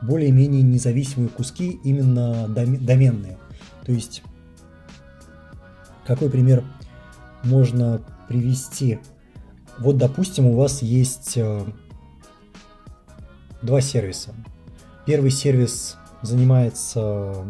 более-менее 0.02 0.62
независимые 0.62 1.30
куски, 1.30 1.80
именно 1.84 2.48
доменные. 2.48 3.38
То 3.86 3.92
есть, 3.92 4.24
какой 6.06 6.30
пример 6.30 6.64
можно 7.44 8.02
привести? 8.28 9.00
Вот, 9.80 9.98
допустим, 9.98 10.48
у 10.48 10.56
вас 10.56 10.82
есть 10.82 11.38
э, 11.38 11.66
два 13.62 13.82
сервиса. 13.82 14.34
Первый 15.06 15.32
сервис 15.32 15.98
занимается 16.22 17.46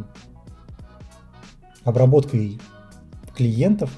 обработкой 1.83 2.59
клиентов, 3.35 3.91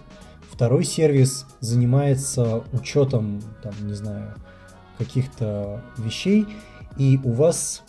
второй 0.50 0.84
сервис 0.86 1.46
занимается 1.60 2.64
учетом, 2.74 3.42
там, 3.62 3.74
не 3.82 3.94
знаю, 3.94 4.36
каких-то 4.98 5.84
вещей, 5.98 6.46
и 6.98 7.20
у 7.24 7.32
вас 7.32 7.84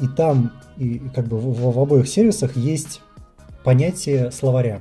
и 0.00 0.08
там, 0.08 0.52
и 0.76 0.98
как 1.14 1.26
бы 1.26 1.38
в, 1.38 1.72
в 1.72 1.78
обоих 1.78 2.08
сервисах 2.08 2.56
есть 2.56 3.00
понятие 3.64 4.32
словаря. 4.32 4.80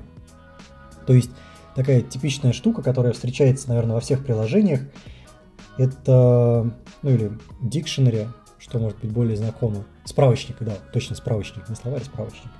То 1.05 1.13
есть 1.13 1.29
такая 1.75 2.01
типичная 2.01 2.53
штука, 2.53 2.81
которая 2.81 3.13
встречается, 3.13 3.69
наверное, 3.69 3.95
во 3.95 4.01
всех 4.01 4.25
приложениях, 4.25 4.81
это, 5.77 6.71
ну 7.01 7.09
или 7.09 7.31
dictionary, 7.61 8.27
что 8.57 8.79
может 8.79 8.99
быть 8.99 9.11
более 9.11 9.37
знакомо. 9.37 9.83
Справочник, 10.05 10.57
да, 10.59 10.73
точно 10.93 11.15
справочник, 11.15 11.67
не 11.69 11.75
словарь, 11.75 12.03
справочник. 12.03 12.51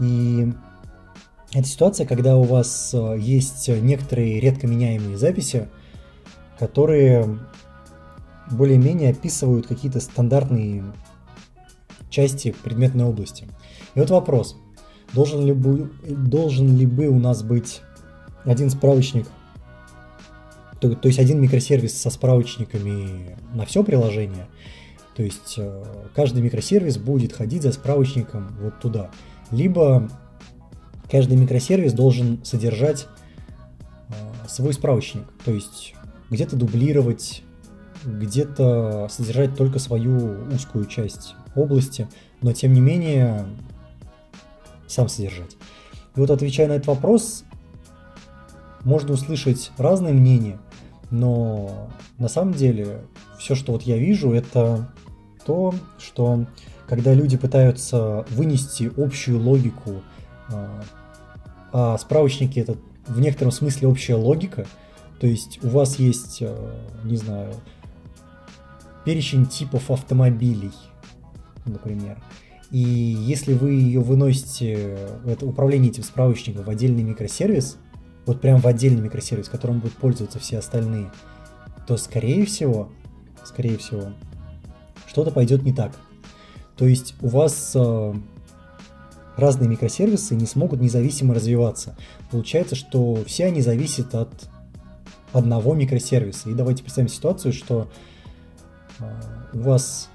И 0.00 0.52
это 1.52 1.66
ситуация, 1.66 2.06
когда 2.06 2.36
у 2.36 2.42
вас 2.42 2.92
э, 2.94 3.16
есть 3.18 3.68
некоторые 3.68 4.40
редко 4.40 4.66
меняемые 4.66 5.16
записи, 5.16 5.68
которые 6.58 7.38
более-менее 8.50 9.10
описывают 9.10 9.66
какие-то 9.66 10.00
стандартные 10.00 10.84
части 12.10 12.54
предметной 12.62 13.04
области. 13.04 13.46
И 13.94 14.00
вот 14.00 14.10
вопрос, 14.10 14.56
должен 15.12 15.44
ли, 15.44 15.52
бы, 15.52 15.90
должен 16.08 16.76
ли 16.76 16.86
бы 16.86 17.06
у 17.08 17.18
нас 17.18 17.42
быть 17.42 17.82
один 18.44 18.70
справочник, 18.70 19.26
то, 20.80 20.94
то 20.94 21.08
есть 21.08 21.18
один 21.18 21.40
микросервис 21.40 21.96
со 22.00 22.10
справочниками 22.10 23.36
на 23.54 23.64
все 23.64 23.82
приложение, 23.82 24.46
то 25.16 25.22
есть 25.22 25.54
э, 25.56 25.84
каждый 26.14 26.42
микросервис 26.42 26.98
будет 26.98 27.32
ходить 27.32 27.62
за 27.62 27.72
справочником 27.72 28.56
вот 28.60 28.80
туда. 28.80 29.10
Либо 29.50 30.10
каждый 31.10 31.36
микросервис 31.36 31.92
должен 31.92 32.44
содержать 32.44 33.06
э, 34.08 34.12
свой 34.48 34.72
справочник, 34.72 35.24
то 35.44 35.52
есть 35.52 35.94
где-то 36.30 36.56
дублировать, 36.56 37.43
где-то 38.04 39.08
содержать 39.10 39.56
только 39.56 39.78
свою 39.78 40.46
узкую 40.52 40.86
часть 40.86 41.34
области, 41.54 42.08
но 42.42 42.52
тем 42.52 42.72
не 42.72 42.80
менее 42.80 43.46
сам 44.86 45.08
содержать. 45.08 45.56
И 46.16 46.20
вот 46.20 46.30
отвечая 46.30 46.68
на 46.68 46.72
этот 46.72 46.86
вопрос, 46.86 47.44
можно 48.84 49.14
услышать 49.14 49.72
разные 49.78 50.12
мнения, 50.12 50.58
но 51.10 51.88
на 52.18 52.28
самом 52.28 52.54
деле 52.54 53.02
все, 53.38 53.54
что 53.54 53.72
вот 53.72 53.82
я 53.82 53.96
вижу, 53.96 54.32
это 54.32 54.92
то, 55.44 55.74
что 55.98 56.46
когда 56.86 57.14
люди 57.14 57.36
пытаются 57.36 58.26
вынести 58.30 58.90
общую 58.96 59.40
логику, 59.40 60.02
а, 60.52 60.82
а 61.72 61.98
справочники 61.98 62.58
это 62.58 62.76
в 63.06 63.20
некотором 63.20 63.52
смысле 63.52 63.88
общая 63.88 64.14
логика, 64.14 64.66
то 65.20 65.26
есть 65.26 65.62
у 65.64 65.68
вас 65.68 65.98
есть, 65.98 66.38
а, 66.42 66.74
не 67.04 67.16
знаю, 67.16 67.54
перечень 69.04 69.46
типов 69.46 69.90
автомобилей, 69.90 70.72
например. 71.64 72.22
И 72.70 72.78
если 72.78 73.52
вы 73.52 73.72
ее 73.72 74.00
выносите, 74.00 74.98
это 75.26 75.46
управление 75.46 75.90
этим 75.90 76.02
справочником 76.02 76.64
в 76.64 76.70
отдельный 76.70 77.02
микросервис, 77.02 77.76
вот 78.26 78.40
прям 78.40 78.60
в 78.60 78.66
отдельный 78.66 79.02
микросервис, 79.02 79.48
которым 79.48 79.80
будут 79.80 79.96
пользоваться 79.96 80.38
все 80.38 80.58
остальные, 80.58 81.12
то 81.86 81.96
скорее 81.96 82.46
всего, 82.46 82.88
скорее 83.44 83.78
всего, 83.78 84.12
что-то 85.06 85.30
пойдет 85.30 85.62
не 85.62 85.72
так. 85.72 85.92
То 86.76 86.86
есть 86.86 87.14
у 87.20 87.28
вас 87.28 87.72
э, 87.74 88.14
разные 89.36 89.68
микросервисы 89.68 90.34
не 90.34 90.46
смогут 90.46 90.80
независимо 90.80 91.34
развиваться. 91.34 91.96
Получается, 92.30 92.74
что 92.74 93.22
все 93.26 93.46
они 93.46 93.60
зависят 93.60 94.14
от 94.14 94.48
одного 95.32 95.74
микросервиса. 95.74 96.50
И 96.50 96.54
давайте 96.54 96.82
представим 96.82 97.08
ситуацию, 97.08 97.52
что 97.52 97.88
у 99.52 99.58
вас, 99.58 100.10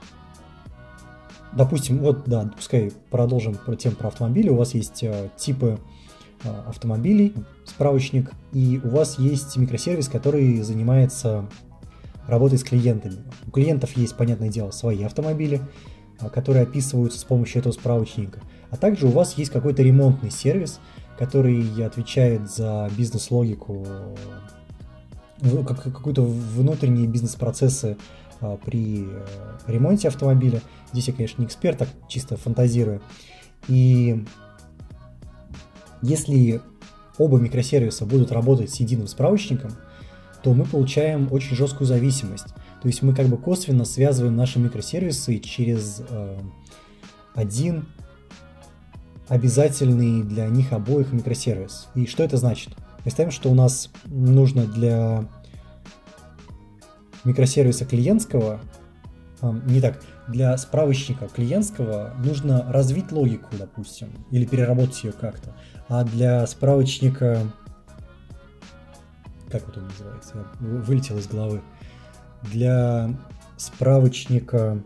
допустим, 1.54 2.00
вот, 2.00 2.24
да, 2.26 2.52
пускай 2.56 2.92
продолжим 3.10 3.56
про 3.56 3.76
тему 3.76 3.96
про 3.96 4.08
автомобили. 4.08 4.50
У 4.50 4.56
вас 4.56 4.74
есть 4.74 5.04
э, 5.04 5.30
типы 5.38 5.80
э, 6.44 6.50
автомобилей, 6.68 7.34
справочник, 7.66 8.32
и 8.54 8.80
у 8.84 8.90
вас 8.90 9.20
есть 9.20 9.58
микросервис, 9.58 10.08
который 10.08 10.62
занимается 10.62 11.46
работой 12.28 12.58
с 12.58 12.64
клиентами. 12.64 13.18
У 13.48 13.52
клиентов 13.52 13.96
есть, 13.98 14.16
понятное 14.16 14.50
дело, 14.50 14.72
свои 14.72 15.04
автомобили, 15.04 15.62
которые 16.34 16.64
описываются 16.64 17.20
с 17.20 17.24
помощью 17.24 17.60
этого 17.60 17.74
справочника. 17.74 18.42
А 18.70 18.78
также 18.78 19.08
у 19.08 19.12
вас 19.12 19.38
есть 19.38 19.52
какой-то 19.52 19.82
ремонтный 19.82 20.32
сервис, 20.32 20.80
который 21.18 21.84
отвечает 21.84 22.50
за 22.50 22.90
бизнес-логику 22.96 23.86
какие-то 25.42 26.22
внутренние 26.22 27.08
бизнес-процессы 27.08 27.96
а, 27.96 28.00
при 28.66 29.06
э, 29.06 29.26
ремонте 29.68 30.08
автомобиля. 30.08 30.62
Здесь 30.92 31.08
я, 31.10 31.14
конечно, 31.14 31.42
не 31.42 31.48
эксперт, 31.48 31.78
так 31.78 31.90
чисто 32.08 32.38
фантазирую. 32.38 33.02
И 33.68 34.26
если 36.02 36.62
оба 37.18 37.38
микросервиса 37.38 38.06
будут 38.06 38.32
работать 38.32 38.72
с 38.72 38.80
единым 38.80 39.08
справочником, 39.08 39.72
то 40.42 40.54
мы 40.54 40.66
получаем 40.66 41.28
очень 41.32 41.56
жесткую 41.56 41.88
зависимость. 41.88 42.48
То 42.82 42.88
есть 42.88 43.02
мы 43.02 43.14
как 43.14 43.28
бы 43.28 43.38
косвенно 43.38 43.84
связываем 43.84 44.36
наши 44.36 44.58
микросервисы 44.58 45.40
через 45.40 46.02
э, 46.10 46.40
один 47.36 47.86
обязательный 49.28 50.24
для 50.24 50.48
них 50.48 50.72
обоих 50.72 51.12
микросервис. 51.12 51.90
И 51.94 52.06
что 52.08 52.24
это 52.24 52.38
значит? 52.38 52.74
Представим, 53.04 53.32
что 53.32 53.52
у 53.52 53.54
нас 53.54 53.90
нужно 54.06 54.66
для 54.66 55.26
микросервиса 57.24 57.86
клиентского, 57.86 58.60
не 59.42 59.82
так, 59.82 60.02
для 60.28 60.56
справочника 60.58 61.28
клиентского 61.28 62.14
нужно 62.24 62.72
развить 62.72 63.12
логику, 63.12 63.50
допустим, 63.58 64.10
или 64.32 64.46
переработать 64.46 65.04
ее 65.04 65.12
как-то. 65.12 65.56
А 65.88 66.04
для 66.04 66.46
справочника, 66.46 67.40
как 69.50 69.66
вот 69.66 69.78
он 69.78 69.88
называется, 69.88 70.34
я 70.36 70.68
вылетел 70.68 71.18
из 71.18 71.28
головы, 71.28 71.62
для 72.44 73.10
справочника, 73.58 74.82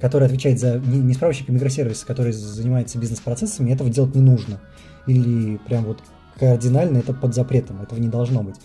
который 0.00 0.26
отвечает 0.26 0.60
за, 0.60 0.78
не, 0.78 0.98
не 0.98 1.14
справочник, 1.14 1.48
а 1.48 1.52
микросервис, 1.52 2.04
который 2.04 2.32
занимается 2.32 2.98
бизнес-процессами, 2.98 3.70
этого 3.70 3.90
делать 3.90 4.14
не 4.14 4.20
нужно. 4.20 4.60
Или 5.06 5.56
прям 5.58 5.84
вот 5.84 6.02
кардинально 6.38 6.98
это 6.98 7.14
под 7.14 7.34
запретом, 7.34 7.80
этого 7.80 7.98
не 7.98 8.08
должно 8.08 8.42
быть. 8.42 8.56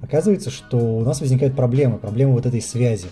Оказывается, 0.00 0.50
что 0.50 0.76
у 0.76 1.00
нас 1.02 1.20
возникает 1.20 1.54
проблема, 1.56 1.98
проблема 1.98 2.32
вот 2.32 2.46
этой 2.46 2.60
связи. 2.60 3.08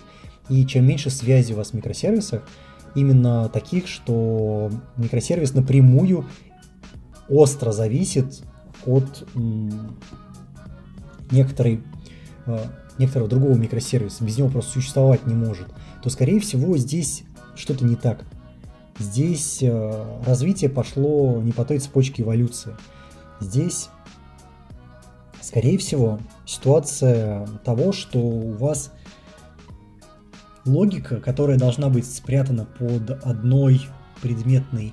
И 0.49 0.65
чем 0.65 0.85
меньше 0.85 1.09
связи 1.09 1.53
у 1.53 1.57
вас 1.57 1.71
в 1.71 1.73
микросервисах, 1.73 2.47
именно 2.95 3.49
таких, 3.49 3.87
что 3.87 4.71
микросервис 4.97 5.53
напрямую 5.53 6.25
остро 7.27 7.71
зависит 7.71 8.43
от 8.85 9.27
некоторой, 11.31 11.83
э, 12.45 12.59
некоторого 12.99 13.29
другого 13.29 13.55
микросервиса, 13.55 14.23
без 14.23 14.37
него 14.37 14.49
просто 14.49 14.73
существовать 14.73 15.25
не 15.25 15.33
может, 15.33 15.67
то, 16.03 16.09
скорее 16.09 16.39
всего, 16.39 16.77
здесь 16.77 17.23
что-то 17.55 17.83
не 17.83 17.95
так. 17.95 18.23
Здесь 18.99 19.59
э, 19.61 20.21
развитие 20.25 20.69
пошло 20.69 21.41
не 21.41 21.51
по 21.51 21.65
той 21.65 21.79
цепочке 21.79 22.23
эволюции. 22.23 22.75
Здесь 23.41 23.89
Скорее 25.45 25.77
всего, 25.77 26.19
ситуация 26.47 27.45
того, 27.63 27.91
что 27.91 28.17
у 28.17 28.53
вас 28.53 28.91
логика, 30.65 31.21
которая 31.21 31.59
должна 31.59 31.89
быть 31.89 32.11
спрятана 32.11 32.65
под 32.65 33.11
одной 33.23 33.79
предметной 34.23 34.91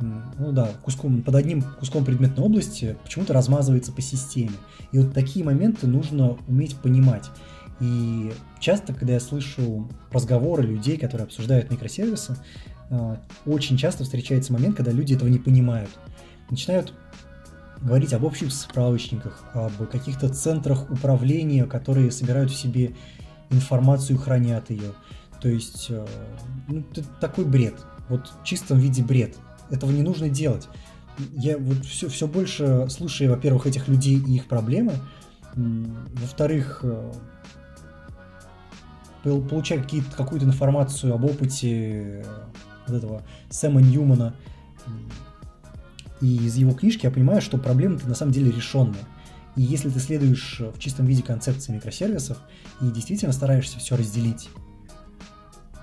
ну 0.00 0.50
да, 0.50 0.72
куском, 0.82 1.22
под 1.22 1.36
одним 1.36 1.62
куском 1.62 2.04
предметной 2.04 2.42
области 2.42 2.96
почему-то 3.04 3.32
размазывается 3.32 3.92
по 3.92 4.02
системе. 4.02 4.54
И 4.90 4.98
вот 4.98 5.14
такие 5.14 5.44
моменты 5.44 5.86
нужно 5.86 6.36
уметь 6.48 6.74
понимать. 6.74 7.30
И 7.78 8.32
часто, 8.58 8.92
когда 8.92 9.12
я 9.12 9.20
слышу 9.20 9.88
разговоры 10.10 10.64
людей, 10.64 10.98
которые 10.98 11.26
обсуждают 11.26 11.70
микросервисы, 11.70 12.36
э, 12.90 13.16
очень 13.46 13.76
часто 13.76 14.02
встречается 14.02 14.52
момент, 14.52 14.76
когда 14.76 14.90
люди 14.90 15.14
этого 15.14 15.28
не 15.28 15.38
понимают. 15.38 15.90
Начинают 16.50 16.92
говорить 17.80 18.12
об 18.12 18.24
общих 18.24 18.52
справочниках, 18.52 19.44
об 19.52 19.86
каких-то 19.88 20.28
центрах 20.28 20.90
управления, 20.90 21.64
которые 21.64 22.10
собирают 22.10 22.50
в 22.50 22.56
себе 22.56 22.94
информацию, 23.50 24.18
хранят 24.18 24.70
ее. 24.70 24.92
То 25.40 25.48
есть, 25.48 25.86
э, 25.90 26.06
ну, 26.66 26.84
это 26.92 27.04
такой 27.20 27.44
бред. 27.44 27.74
Вот 28.08 28.32
в 28.40 28.44
чистом 28.44 28.78
виде 28.78 29.02
бред. 29.02 29.36
Этого 29.70 29.90
не 29.90 30.02
нужно 30.02 30.28
делать. 30.28 30.68
Я 31.32 31.58
вот 31.58 31.84
все, 31.84 32.08
все 32.08 32.26
больше 32.26 32.86
слушаю, 32.90 33.30
во-первых, 33.30 33.66
этих 33.66 33.88
людей 33.88 34.18
и 34.18 34.36
их 34.36 34.46
проблемы, 34.46 34.94
во-вторых, 35.54 36.80
э, 36.82 37.12
получаю 39.24 39.84
какую-то 40.16 40.46
информацию 40.46 41.14
об 41.14 41.24
опыте 41.24 42.24
вот 42.86 42.96
этого 42.96 43.22
Сэма 43.50 43.80
Ньюмана, 43.80 44.34
и 46.20 46.46
из 46.46 46.56
его 46.56 46.72
книжки 46.72 47.06
я 47.06 47.10
понимаю, 47.10 47.40
что 47.40 47.58
проблемы-то 47.58 48.08
на 48.08 48.14
самом 48.14 48.32
деле 48.32 48.50
решенные. 48.50 49.04
И 49.56 49.62
если 49.62 49.90
ты 49.90 49.98
следуешь 49.98 50.60
в 50.60 50.78
чистом 50.78 51.06
виде 51.06 51.22
концепции 51.22 51.72
микросервисов 51.72 52.38
и 52.80 52.86
действительно 52.86 53.32
стараешься 53.32 53.78
все 53.78 53.96
разделить, 53.96 54.48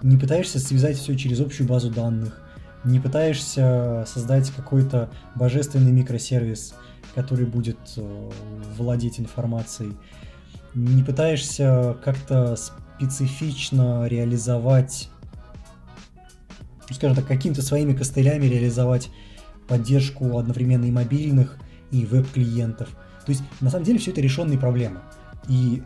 не 0.02 0.18
пытаешься 0.18 0.60
связать 0.60 0.98
все 0.98 1.16
через 1.18 1.40
общую 1.40 1.68
базу 1.68 1.90
данных, 1.90 2.42
не 2.84 3.00
пытаешься 3.00 4.06
создать 4.08 4.52
какой-то 4.52 5.10
божественный 5.36 5.92
микросервис, 5.92 6.76
который 7.16 7.46
будет 7.46 7.80
э, 7.98 8.32
владеть 8.78 9.20
информацией, 9.20 9.94
не 10.74 11.04
пытаешься 11.04 11.98
как-то 12.04 12.56
специфично 12.56 14.06
реализовать, 14.08 15.10
ну, 16.90 16.96
скажем 16.96 17.16
так, 17.16 17.26
какими-то 17.26 17.62
своими 17.62 17.94
костылями 17.94 18.46
реализовать 18.46 19.10
поддержку 19.68 20.38
одновременно 20.38 20.86
и 20.86 20.92
мобильных, 20.92 21.58
и 21.92 22.06
веб-клиентов. 22.06 22.90
То 23.26 23.32
есть, 23.32 23.44
на 23.62 23.70
самом 23.70 23.86
деле, 23.86 24.00
все 24.00 24.12
это 24.12 24.22
решенные 24.22 24.60
проблемы. 24.60 25.00
И 25.48 25.84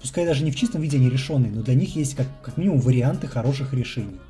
пускай 0.00 0.24
даже 0.24 0.44
не 0.44 0.50
в 0.50 0.56
чистом 0.56 0.80
виде 0.80 0.96
они 0.96 1.10
решенные, 1.10 1.52
но 1.52 1.62
для 1.62 1.74
них 1.74 1.94
есть 1.96 2.14
как, 2.14 2.26
как 2.42 2.56
минимум 2.56 2.80
варианты 2.80 3.26
хороших 3.26 3.74
решений, 3.74 4.20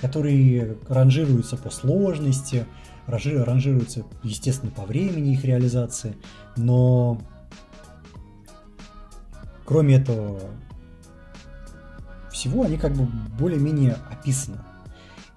которые 0.00 0.76
ранжируются 0.88 1.56
по 1.56 1.70
сложности, 1.70 2.66
ранжируются, 3.06 4.04
естественно, 4.22 4.72
по 4.72 4.84
времени 4.84 5.32
их 5.32 5.44
реализации, 5.44 6.16
но 6.56 7.20
кроме 9.64 9.96
этого 9.96 10.40
всего 12.32 12.64
они 12.64 12.76
как 12.76 12.94
бы 12.94 13.06
более-менее 13.38 13.96
описаны. 14.10 14.58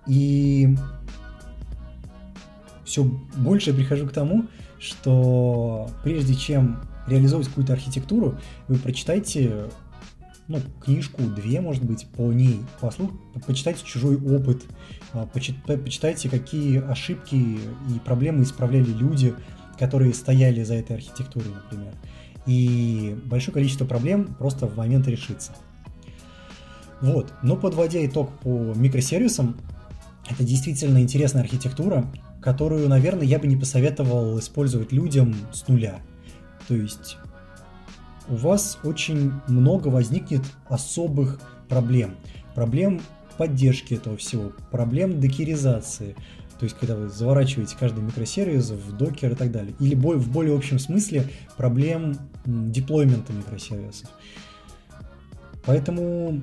И 0.08 0.76
все 2.88 3.04
больше 3.04 3.74
прихожу 3.74 4.08
к 4.08 4.14
тому, 4.14 4.46
что 4.80 5.90
прежде 6.04 6.34
чем 6.36 6.82
реализовывать 7.06 7.50
какую-то 7.50 7.74
архитектуру, 7.74 8.40
вы 8.68 8.78
прочитайте 8.78 9.66
ну, 10.48 10.62
книжку, 10.82 11.22
две, 11.24 11.60
может 11.60 11.84
быть, 11.84 12.08
по 12.08 12.32
ней, 12.32 12.62
послух, 12.80 13.12
почитайте 13.46 13.84
чужой 13.84 14.16
опыт, 14.16 14.64
а, 15.12 15.26
почитайте, 15.26 16.30
какие 16.30 16.80
ошибки 16.80 17.36
и 17.36 18.00
проблемы 18.06 18.44
исправляли 18.44 18.90
люди, 18.90 19.36
которые 19.78 20.14
стояли 20.14 20.64
за 20.64 20.76
этой 20.76 20.96
архитектурой, 20.96 21.50
например. 21.50 21.94
И 22.46 23.18
большое 23.26 23.54
количество 23.54 23.86
проблем 23.86 24.36
просто 24.40 24.68
в 24.68 24.78
момент 24.78 25.08
решится. 25.08 25.52
Вот. 27.02 27.34
Но 27.44 27.58
подводя 27.58 28.04
итог 28.06 28.32
по 28.40 28.50
микросервисам, 28.50 29.58
это 30.30 30.44
действительно 30.44 31.00
интересная 31.00 31.44
архитектура, 31.44 32.10
которую, 32.48 32.88
наверное, 32.88 33.26
я 33.26 33.40
бы 33.40 33.48
не 33.48 33.58
посоветовал 33.58 34.40
использовать 34.40 34.94
людям 34.94 35.36
с 35.52 35.68
нуля. 35.68 36.00
То 36.70 36.76
есть 36.76 37.18
у 38.30 38.36
вас 38.36 38.80
очень 38.86 39.34
много 39.50 39.90
возникнет 39.90 40.44
особых 40.70 41.42
проблем. 41.68 42.16
проблем 42.56 43.02
поддержки 43.38 43.96
этого 43.96 44.16
всего, 44.16 44.54
проблем 44.72 45.20
докеризации, 45.20 46.16
то 46.58 46.64
есть 46.64 46.78
когда 46.80 46.96
вы 46.96 47.10
заворачиваете 47.10 47.76
каждый 47.78 48.02
микросервис 48.02 48.70
в 48.70 48.96
докер 48.96 49.34
и 49.34 49.36
так 49.36 49.52
далее, 49.52 49.76
или 49.82 49.96
в 49.96 50.32
более 50.32 50.56
общем 50.56 50.80
смысле 50.80 51.26
проблем 51.58 52.18
деплоймента 52.46 53.34
микросервисов. 53.34 54.08
Поэтому 55.66 56.42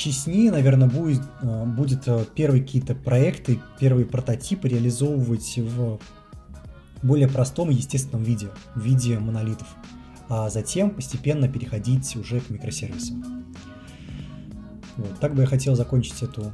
честнее, 0.00 0.50
наверное, 0.50 0.88
будет, 0.88 1.20
а, 1.42 1.64
будет 1.66 2.08
а, 2.08 2.24
первые 2.24 2.62
какие-то 2.62 2.94
проекты, 2.94 3.60
первые 3.78 4.06
прототипы 4.06 4.68
реализовывать 4.68 5.58
в 5.58 6.00
более 7.02 7.28
простом 7.28 7.70
и 7.70 7.74
естественном 7.74 8.24
виде, 8.24 8.48
в 8.74 8.80
виде 8.80 9.18
монолитов, 9.18 9.68
а 10.28 10.48
затем 10.48 10.90
постепенно 10.90 11.48
переходить 11.48 12.16
уже 12.16 12.40
к 12.40 12.50
микросервисам. 12.50 13.44
Вот, 14.96 15.18
так 15.20 15.34
бы 15.34 15.42
я 15.42 15.46
хотел 15.46 15.76
закончить 15.76 16.22
эту 16.22 16.52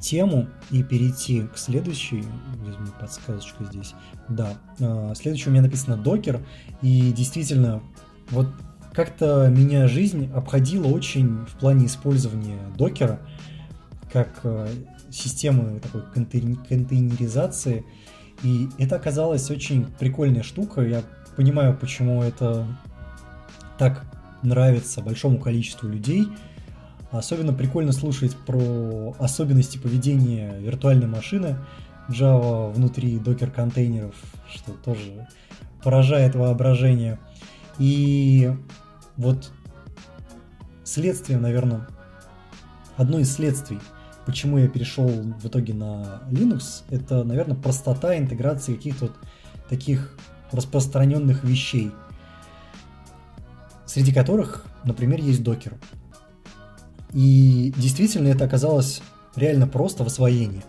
тему 0.00 0.48
и 0.70 0.82
перейти 0.82 1.42
к 1.46 1.58
следующей. 1.58 2.24
Возьму 2.64 2.86
подсказочку 3.00 3.64
здесь. 3.64 3.94
Да, 4.28 4.54
э, 4.78 5.12
следующий 5.16 5.48
у 5.48 5.52
меня 5.52 5.62
написано 5.62 5.96
докер, 5.96 6.44
и 6.80 7.12
действительно, 7.12 7.82
вот 8.30 8.48
как-то 8.96 9.48
меня 9.50 9.88
жизнь 9.88 10.32
обходила 10.34 10.86
очень 10.86 11.44
в 11.44 11.58
плане 11.58 11.84
использования 11.84 12.58
докера 12.78 13.20
как 14.10 14.40
э, 14.44 14.68
системы 15.10 15.80
такой 15.80 16.00
контейнеризации. 16.14 17.84
И 18.42 18.68
это 18.78 18.96
оказалась 18.96 19.50
очень 19.50 19.84
прикольная 19.98 20.42
штука. 20.42 20.80
Я 20.80 21.02
понимаю, 21.36 21.76
почему 21.76 22.22
это 22.22 22.66
так 23.78 24.06
нравится 24.42 25.02
большому 25.02 25.38
количеству 25.38 25.88
людей. 25.88 26.28
Особенно 27.10 27.52
прикольно 27.52 27.92
слушать 27.92 28.34
про 28.46 29.14
особенности 29.18 29.76
поведения 29.76 30.58
виртуальной 30.58 31.06
машины 31.06 31.58
Java 32.08 32.72
внутри 32.72 33.18
докер-контейнеров, 33.18 34.14
что 34.54 34.72
тоже 34.72 35.28
поражает 35.82 36.34
воображение. 36.34 37.18
И 37.78 38.50
вот 39.16 39.50
следствием, 40.84 41.42
наверное, 41.42 41.86
одно 42.96 43.18
из 43.18 43.32
следствий, 43.32 43.80
почему 44.24 44.58
я 44.58 44.68
перешел 44.68 45.08
в 45.08 45.46
итоге 45.46 45.74
на 45.74 46.22
Linux, 46.30 46.82
это, 46.90 47.24
наверное, 47.24 47.56
простота 47.56 48.16
интеграции 48.16 48.74
каких-то 48.74 49.06
вот 49.06 49.16
таких 49.68 50.16
распространенных 50.52 51.44
вещей, 51.44 51.92
среди 53.84 54.12
которых, 54.12 54.64
например, 54.84 55.20
есть 55.20 55.42
докер. 55.42 55.74
И 57.12 57.72
действительно 57.76 58.28
это 58.28 58.44
оказалось 58.44 59.02
реально 59.34 59.66
просто 59.66 60.04
в 60.04 60.08
освоении. 60.08 60.64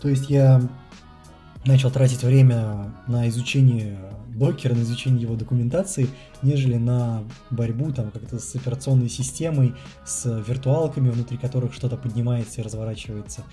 То 0.00 0.08
есть 0.08 0.28
я 0.28 0.60
начал 1.64 1.90
тратить 1.90 2.22
время 2.22 2.92
на 3.06 3.28
изучение 3.28 3.98
докера, 4.28 4.74
на 4.74 4.82
изучение 4.82 5.22
его 5.22 5.36
документации, 5.36 6.08
нежели 6.42 6.76
на 6.76 7.22
борьбу 7.50 7.92
там 7.92 8.10
как-то 8.10 8.38
с 8.38 8.54
операционной 8.54 9.08
системой, 9.08 9.74
с 10.04 10.42
виртуалками, 10.46 11.10
внутри 11.10 11.36
которых 11.36 11.72
что-то 11.72 11.96
поднимается 11.96 12.60
и 12.60 12.64
разворачивается. 12.64 13.44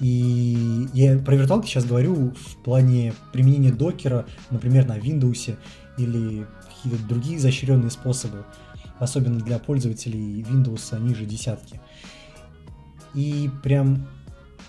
И 0.00 0.88
я 0.92 1.18
про 1.18 1.36
виртуалки 1.36 1.66
сейчас 1.66 1.84
говорю 1.84 2.32
в 2.32 2.56
плане 2.64 3.14
применения 3.32 3.72
докера, 3.72 4.26
например, 4.50 4.86
на 4.86 4.98
Windows 4.98 5.56
или 5.98 6.46
какие-то 6.68 7.08
другие 7.08 7.38
изощренные 7.38 7.90
способы, 7.90 8.44
особенно 8.98 9.38
для 9.38 9.58
пользователей 9.58 10.42
Windows 10.42 11.00
ниже 11.00 11.24
десятки. 11.24 11.80
И 13.14 13.48
прям 13.62 14.08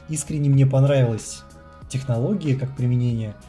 искренне 0.09 0.49
мне 0.49 0.67
понравилась 0.67 1.41
технология 1.89 2.55
как 2.55 2.75
применение– 2.75 3.35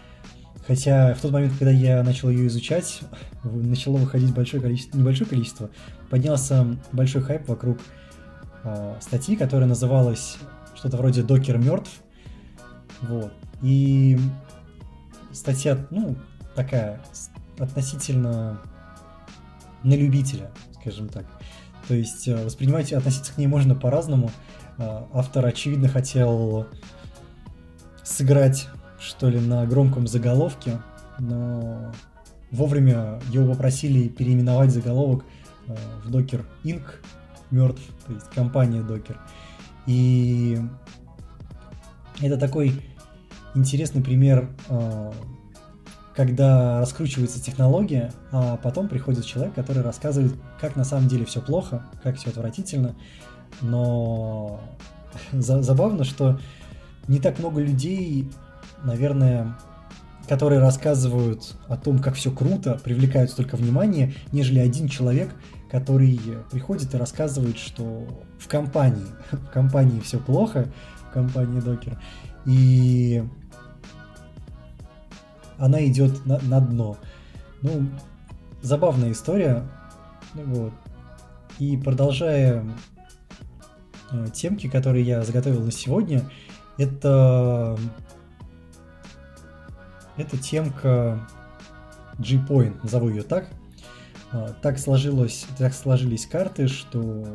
Хотя 0.67 1.15
в 1.15 1.21
тот 1.21 1.31
момент, 1.31 1.53
когда 1.59 1.71
я 1.71 2.03
начал 2.03 2.29
ее 2.29 2.49
изучать, 2.49 3.01
начало 3.45 3.99
выходить 3.99 4.35
большое 4.35 4.61
количество, 4.61 4.99
небольшое 4.99 5.31
количество, 5.31 5.71
поднялся 6.11 6.77
большой 6.91 7.23
хайп 7.23 7.47
вокруг 7.49 7.79
э, 8.65 8.97
статьи, 9.01 9.37
которая 9.37 9.69
называлась 9.69 10.39
что-то 10.75 10.97
вроде 10.97 11.23
«Докер 11.23 11.59
мертв». 11.59 12.01
Вот. 13.03 13.33
И 13.63 14.19
статья, 15.33 15.87
ну, 15.91 16.17
такая, 16.57 17.01
относительно 17.59 18.61
на 19.85 19.95
любителя, 19.95 20.51
скажем 20.81 21.09
так. 21.09 21.27
То 21.87 21.95
есть 21.95 22.27
э, 22.27 22.45
воспринимать, 22.45 22.93
относиться 22.93 23.33
к 23.33 23.39
ней 23.39 23.47
можно 23.47 23.77
по-разному. 23.77 24.33
Э, 24.79 25.05
автор, 25.13 25.47
очевидно, 25.47 25.89
хотел 25.89 26.67
сыграть 28.07 28.69
что 28.99 29.29
ли, 29.29 29.41
на 29.41 29.67
громком 29.67 30.07
заголовке, 30.07 30.81
но 31.19 31.93
вовремя 32.51 33.21
его 33.31 33.53
попросили 33.53 34.09
переименовать 34.09 34.71
заголовок 34.71 35.25
э, 35.67 35.77
в 36.05 36.15
Docker 36.15 36.45
Inc. 36.65 36.85
мертв, 37.51 37.83
то 38.07 38.13
есть 38.13 38.27
компания 38.31 38.81
Docker. 38.81 39.17
И 39.87 40.59
это 42.21 42.37
такой 42.39 42.83
интересный 43.55 44.03
пример, 44.03 44.51
э, 44.69 45.13
когда 46.15 46.81
раскручивается 46.81 47.43
технология, 47.43 48.13
а 48.33 48.57
потом 48.57 48.89
приходит 48.89 49.27
человек, 49.27 49.55
который 49.55 49.83
рассказывает, 49.83 50.33
как 50.61 50.77
на 50.77 50.85
самом 50.85 51.09
деле 51.09 51.27
все 51.27 51.43
плохо, 51.43 51.85
как 52.03 52.17
все 52.17 52.31
отвратительно. 52.31 52.95
Но 53.61 54.61
забавно, 55.33 56.05
что 56.05 56.39
не 57.09 57.19
так 57.19 57.39
много 57.39 57.61
людей 57.61 58.29
наверное, 58.83 59.55
которые 60.29 60.61
рассказывают 60.61 61.55
о 61.69 61.77
том, 61.77 61.99
как 61.99 62.15
все 62.15 62.31
круто, 62.31 62.81
привлекают 62.83 63.31
столько 63.31 63.57
внимания, 63.57 64.15
нежели 64.33 64.59
один 64.59 64.89
человек, 64.89 65.35
который 65.71 66.19
приходит 66.51 66.95
и 66.95 66.97
рассказывает, 66.97 67.59
что 67.59 68.07
в 68.39 68.49
компании, 68.49 69.07
в 69.31 69.51
компании 69.51 70.01
все 70.01 70.19
плохо, 70.19 70.69
в 71.09 71.13
компании 71.13 71.61
Докер, 71.61 72.01
и 72.45 73.25
она 75.59 75.85
идет 75.87 76.25
на, 76.27 76.39
на 76.41 76.61
дно. 76.61 76.97
Ну, 77.63 77.89
забавная 78.63 79.13
история. 79.13 79.67
Вот. 80.35 80.73
И 81.59 81.79
продолжая 81.79 82.63
э, 84.13 84.27
темки, 84.35 84.69
которые 84.69 85.05
я 85.05 85.23
заготовил 85.23 85.63
на 85.63 85.73
сегодня, 85.73 86.23
это 86.79 87.79
это 90.17 90.39
темка 90.39 91.21
G-Point, 92.19 92.81
назову 92.83 93.11
ее 93.11 93.23
так. 93.23 93.49
А, 94.33 94.55
так, 94.63 94.79
сложилось, 94.79 95.47
так 95.59 95.75
сложились 95.75 96.27
карты, 96.27 96.69
что 96.69 97.27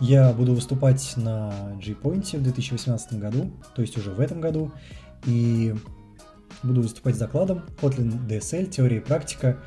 я 0.00 0.32
буду 0.32 0.54
выступать 0.54 1.14
на 1.16 1.52
G-Point 1.82 2.36
в 2.36 2.42
2018 2.42 3.18
году, 3.18 3.52
то 3.74 3.82
есть 3.82 3.96
уже 3.96 4.10
в 4.10 4.20
этом 4.20 4.40
году, 4.40 4.72
и 5.24 5.74
буду 6.62 6.82
выступать 6.82 7.14
с 7.14 7.18
докладом 7.18 7.64
Kotlin 7.80 8.26
DSL, 8.26 8.66
теория 8.66 8.98
и 8.98 9.00
практика. 9.00 9.58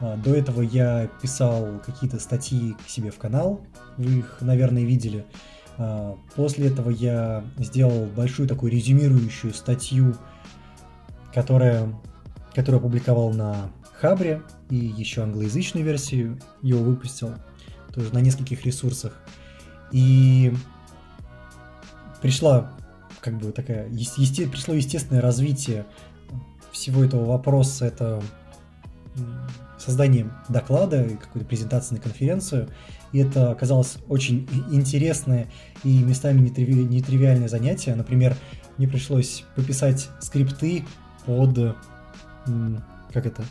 А, 0.00 0.16
до 0.16 0.34
этого 0.34 0.62
я 0.62 1.08
писал 1.20 1.80
какие-то 1.84 2.18
статьи 2.18 2.74
к 2.84 2.88
себе 2.88 3.10
в 3.10 3.18
канал, 3.18 3.64
вы 3.96 4.18
их, 4.18 4.38
наверное, 4.40 4.84
видели. 4.84 5.26
А, 5.78 6.16
после 6.34 6.68
этого 6.68 6.90
я 6.90 7.44
сделал 7.58 8.06
большую 8.06 8.48
такую 8.48 8.72
резюмирующую 8.72 9.52
статью, 9.52 10.16
которая, 11.34 11.92
которую 12.54 12.80
опубликовал 12.80 13.32
на 13.32 13.70
Хабре, 14.00 14.42
и 14.70 14.76
еще 14.76 15.22
англоязычную 15.22 15.84
версию 15.84 16.40
его 16.62 16.82
выпустил, 16.82 17.34
тоже 17.94 18.12
на 18.12 18.18
нескольких 18.18 18.64
ресурсах. 18.64 19.12
И 19.92 20.52
пришла 22.20 22.72
как 23.20 23.38
бы 23.38 23.52
такая, 23.52 23.88
есте, 23.88 24.46
пришло 24.46 24.74
естественное 24.74 25.22
развитие 25.22 25.86
всего 26.72 27.04
этого 27.04 27.24
вопроса, 27.24 27.86
это 27.86 28.22
создание 29.86 30.30
доклада 30.48 31.02
и 31.02 31.16
какой-то 31.16 31.46
презентации 31.46 31.94
на 31.94 32.00
конференцию. 32.00 32.68
И 33.12 33.18
это 33.18 33.52
оказалось 33.52 33.98
очень 34.08 34.48
интересное 34.70 35.46
и 35.84 35.98
местами 35.98 36.40
нетриви- 36.40 36.84
нетривиальное 36.84 37.48
занятие. 37.48 37.94
Например, 37.94 38.36
мне 38.76 38.88
пришлось 38.88 39.44
пописать 39.54 40.10
скрипты 40.20 40.84
под, 41.24 41.76
как 43.12 43.26
это, 43.26 43.44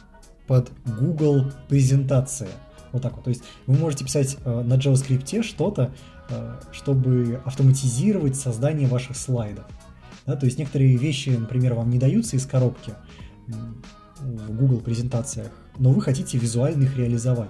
под 0.45 0.71
Google 0.99 1.51
презентация. 1.69 2.49
Вот 2.91 3.01
так 3.01 3.15
вот. 3.15 3.23
То 3.23 3.29
есть 3.29 3.43
вы 3.65 3.77
можете 3.77 4.05
писать 4.05 4.37
э, 4.45 4.61
на 4.61 4.75
JavaScript 4.75 5.41
что-то, 5.43 5.91
э, 6.29 6.55
чтобы 6.71 7.41
автоматизировать 7.45 8.35
создание 8.35 8.87
ваших 8.87 9.17
слайдов. 9.17 9.65
Да, 10.25 10.35
то 10.35 10.45
есть 10.45 10.59
некоторые 10.59 10.97
вещи, 10.97 11.29
например, 11.29 11.73
вам 11.73 11.89
не 11.89 11.99
даются 11.99 12.35
из 12.35 12.45
коробки 12.45 12.93
в 14.19 14.55
Google 14.55 14.79
презентациях, 14.79 15.51
но 15.77 15.91
вы 15.91 16.01
хотите 16.01 16.37
визуально 16.37 16.83
их 16.83 16.97
реализовать. 16.97 17.49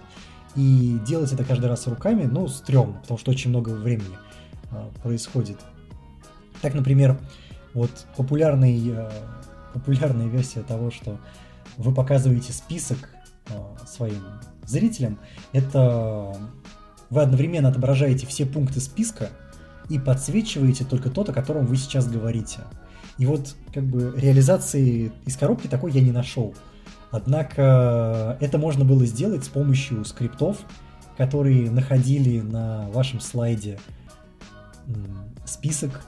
И 0.55 0.97
делать 1.05 1.33
это 1.33 1.43
каждый 1.43 1.67
раз 1.67 1.85
руками, 1.87 2.23
ну, 2.23 2.47
стрёмно, 2.47 2.99
потому 3.01 3.17
что 3.17 3.31
очень 3.31 3.49
много 3.49 3.69
времени 3.69 4.17
а, 4.71 4.89
происходит. 5.03 5.57
Так, 6.61 6.73
например, 6.73 7.19
вот 7.73 7.91
популярный, 8.15 8.81
а, 8.95 9.11
популярная 9.73 10.27
версия 10.27 10.61
того, 10.61 10.91
что 10.91 11.19
вы 11.77 11.93
показываете 11.93 12.53
список 12.53 13.09
а, 13.49 13.85
своим 13.85 14.23
зрителям, 14.65 15.19
это 15.51 16.37
вы 17.09 17.21
одновременно 17.21 17.69
отображаете 17.69 18.25
все 18.25 18.45
пункты 18.45 18.79
списка 18.79 19.29
и 19.89 19.99
подсвечиваете 19.99 20.85
только 20.85 21.09
тот, 21.09 21.29
о 21.29 21.33
котором 21.33 21.65
вы 21.65 21.75
сейчас 21.77 22.07
говорите. 22.07 22.61
И 23.17 23.25
вот 23.25 23.55
как 23.73 23.83
бы 23.83 24.13
реализации 24.17 25.11
из 25.25 25.37
коробки 25.37 25.67
такой 25.67 25.91
я 25.91 26.01
не 26.01 26.11
нашел. 26.11 26.53
Однако 27.11 28.37
это 28.41 28.57
можно 28.57 28.83
было 28.83 29.05
сделать 29.05 29.45
с 29.45 29.47
помощью 29.47 30.03
скриптов, 30.05 30.57
которые 31.17 31.71
находили 31.71 32.41
на 32.41 32.89
вашем 32.89 33.19
слайде 33.19 33.79
список. 35.45 36.01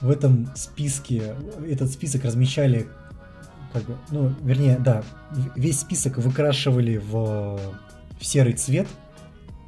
В 0.00 0.10
этом 0.10 0.50
списке, 0.56 1.34
этот 1.68 1.90
список 1.90 2.24
размещали, 2.24 2.88
как 3.72 3.84
бы, 3.84 3.96
ну, 4.10 4.32
вернее, 4.42 4.78
да, 4.78 5.04
весь 5.54 5.80
список 5.80 6.16
выкрашивали 6.16 6.96
в, 6.96 7.60
в 8.18 8.24
серый 8.24 8.54
цвет, 8.54 8.88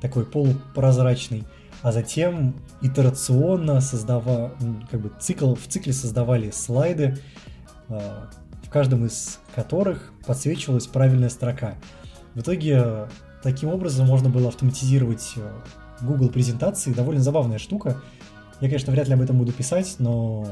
такой 0.01 0.25
полупрозрачный, 0.25 1.45
а 1.83 1.93
затем 1.93 2.55
итерационно 2.81 3.81
создавали, 3.81 4.53
как 4.91 5.03
бы 5.03 5.13
цикл, 5.21 5.55
в 5.55 5.67
цикле 5.67 5.93
создавали 5.93 6.51
слайды, 6.51 7.19
а, 7.89 8.31
каждом 8.73 9.05
из 9.05 9.39
которых 9.55 10.13
подсвечивалась 10.27 10.87
правильная 10.87 11.29
строка. 11.29 11.77
В 12.35 12.41
итоге 12.41 13.09
таким 13.43 13.69
образом 13.69 14.07
можно 14.07 14.31
было 14.31 14.49
автоматизировать 14.49 15.33
э, 15.37 15.51
Google 16.01 16.29
презентации. 16.29 16.93
Довольно 16.93 17.23
забавная 17.23 17.59
штука. 17.59 18.01
Я, 18.61 18.69
конечно, 18.69 18.93
вряд 18.93 19.09
ли 19.09 19.15
об 19.15 19.21
этом 19.21 19.39
буду 19.39 19.53
писать, 19.53 19.97
но 19.99 20.47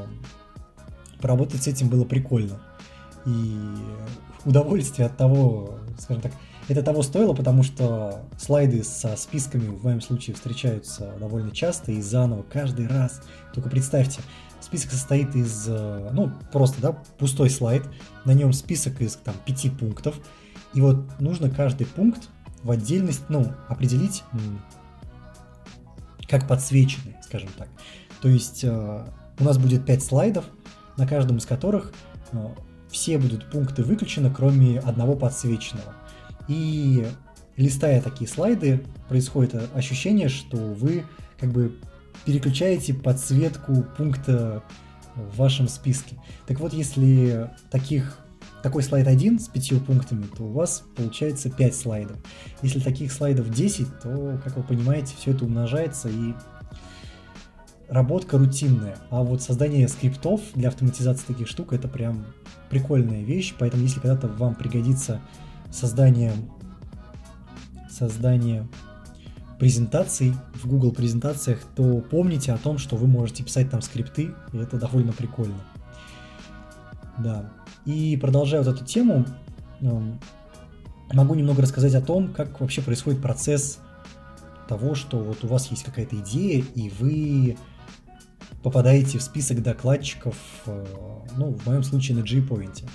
поработать 1.21 1.63
с 1.63 1.67
этим 1.69 1.89
было 1.89 2.05
прикольно. 2.05 2.61
И 3.27 3.57
удовольствие 4.45 5.07
от 5.07 5.17
того, 5.17 5.79
скажем 5.99 6.23
так, 6.23 6.33
это 6.69 6.83
того 6.83 7.03
стоило, 7.03 7.35
потому 7.35 7.63
что 7.63 8.23
слайды 8.39 8.85
со 8.85 9.17
списками 9.17 9.67
в 9.67 9.83
моем 9.83 10.01
случае 10.01 10.35
встречаются 10.35 11.15
довольно 11.19 11.51
часто 11.51 11.93
и 11.93 12.01
заново 12.01 12.43
каждый 12.43 12.87
раз. 12.87 13.21
Только 13.53 13.69
представьте, 13.69 14.21
Список 14.61 14.91
состоит 14.91 15.35
из, 15.35 15.67
э, 15.69 16.11
ну, 16.13 16.33
просто, 16.53 16.81
да, 16.81 16.93
пустой 17.19 17.51
слайд, 17.51 17.85
на 18.25 18.33
нем 18.33 18.53
список 18.53 19.01
из, 19.01 19.15
там, 19.17 19.35
пяти 19.47 19.71
пунктов, 19.71 20.17
и 20.75 20.81
вот 20.81 21.21
нужно 21.21 21.51
каждый 21.51 21.87
пункт 21.87 22.29
в 22.63 22.71
отдельность, 22.71 23.23
ну, 23.29 23.53
определить 23.69 24.23
как 26.29 26.47
подсвеченный, 26.47 27.17
скажем 27.23 27.51
так. 27.59 27.69
То 28.21 28.29
есть 28.29 28.63
э, 28.63 29.07
у 29.39 29.45
нас 29.45 29.59
будет 29.59 29.85
5 29.85 30.03
слайдов, 30.03 30.45
на 30.97 31.07
каждом 31.07 31.39
из 31.39 31.47
которых 31.47 31.93
э, 32.33 32.49
все 32.91 33.19
будут 33.19 33.51
пункты 33.51 33.83
выключены, 33.83 34.33
кроме 34.33 34.79
одного 34.79 35.17
подсвеченного. 35.17 35.95
И 36.47 37.07
листая 37.57 38.01
такие 38.01 38.29
слайды, 38.29 38.85
происходит 39.09 39.55
ощущение, 39.75 40.29
что 40.29 40.57
вы 40.57 41.05
как 41.39 41.51
бы 41.51 41.77
переключаете 42.25 42.95
подсветку 42.95 43.85
пункта 43.97 44.63
в 45.15 45.37
вашем 45.37 45.69
списке. 45.69 46.17
Так 46.47 46.61
вот, 46.61 46.73
если 46.73 47.51
таких 47.71 48.19
такой 48.63 48.83
слайд 48.83 49.07
один 49.07 49.39
с 49.39 49.49
пятью 49.49 49.81
пунктами, 49.81 50.27
то 50.37 50.45
у 50.45 50.53
вас 50.53 50.85
получается 50.97 51.51
5 51.51 51.75
слайдов. 51.75 52.19
Если 52.63 52.81
таких 52.81 53.13
слайдов 53.13 53.51
10, 53.51 54.01
то, 54.01 54.41
как 54.45 54.57
вы 54.57 54.63
понимаете, 54.63 55.15
все 55.19 55.33
это 55.33 55.47
умножается 55.47 56.09
и 56.09 56.35
работка 57.89 58.39
рутинная. 58.39 58.97
А 59.11 59.23
вот 59.23 59.43
создание 59.43 59.89
скриптов 59.89 60.41
для 60.55 60.69
автоматизации 60.69 61.27
таких 61.27 61.49
штук 61.49 61.73
это 61.73 61.89
прям 61.89 62.27
прикольная 62.69 63.23
вещь. 63.23 63.55
Поэтому 63.59 63.83
если 63.83 64.01
когда-то 64.01 64.29
вам 64.29 64.55
пригодится 64.55 65.21
создание 65.71 66.33
создание 67.91 68.67
презентаций, 69.61 70.33
в 70.55 70.67
Google 70.67 70.91
презентациях, 70.91 71.61
то 71.77 72.01
помните 72.01 72.51
о 72.53 72.57
том, 72.57 72.79
что 72.79 72.97
вы 72.97 73.07
можете 73.07 73.45
писать 73.45 73.71
там 73.71 73.83
скрипты, 73.83 74.31
и 74.55 74.57
это 74.57 74.79
довольно 74.79 75.13
прикольно. 75.13 75.61
Да. 77.19 77.53
И 77.85 78.17
продолжая 78.17 78.63
вот 78.63 78.75
эту 78.75 78.87
тему, 78.87 79.27
эм, 79.83 80.19
могу 81.13 81.35
немного 81.35 81.61
рассказать 81.61 81.95
о 81.95 82.01
том, 82.01 82.33
как 82.33 82.59
вообще 82.61 82.81
происходит 82.81 83.21
процесс 83.21 83.81
того, 84.67 84.95
что 84.95 85.19
вот 85.19 85.45
у 85.45 85.47
вас 85.47 85.71
есть 85.71 85.85
какая-то 85.85 86.17
идея, 86.17 86.65
и 86.75 86.89
вы 86.99 87.59
попадаете 88.63 89.19
в 89.19 89.23
список 89.23 89.63
докладчиков, 89.63 90.37
э, 90.65 90.87
ну, 91.37 91.53
в 91.53 91.67
моем 91.67 91.83
случае 91.83 92.17
на 92.17 92.23
G-Point. 92.23 92.89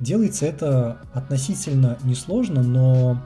Делается 0.00 0.46
это 0.46 1.02
относительно 1.12 1.98
несложно, 2.04 2.62
но 2.62 3.22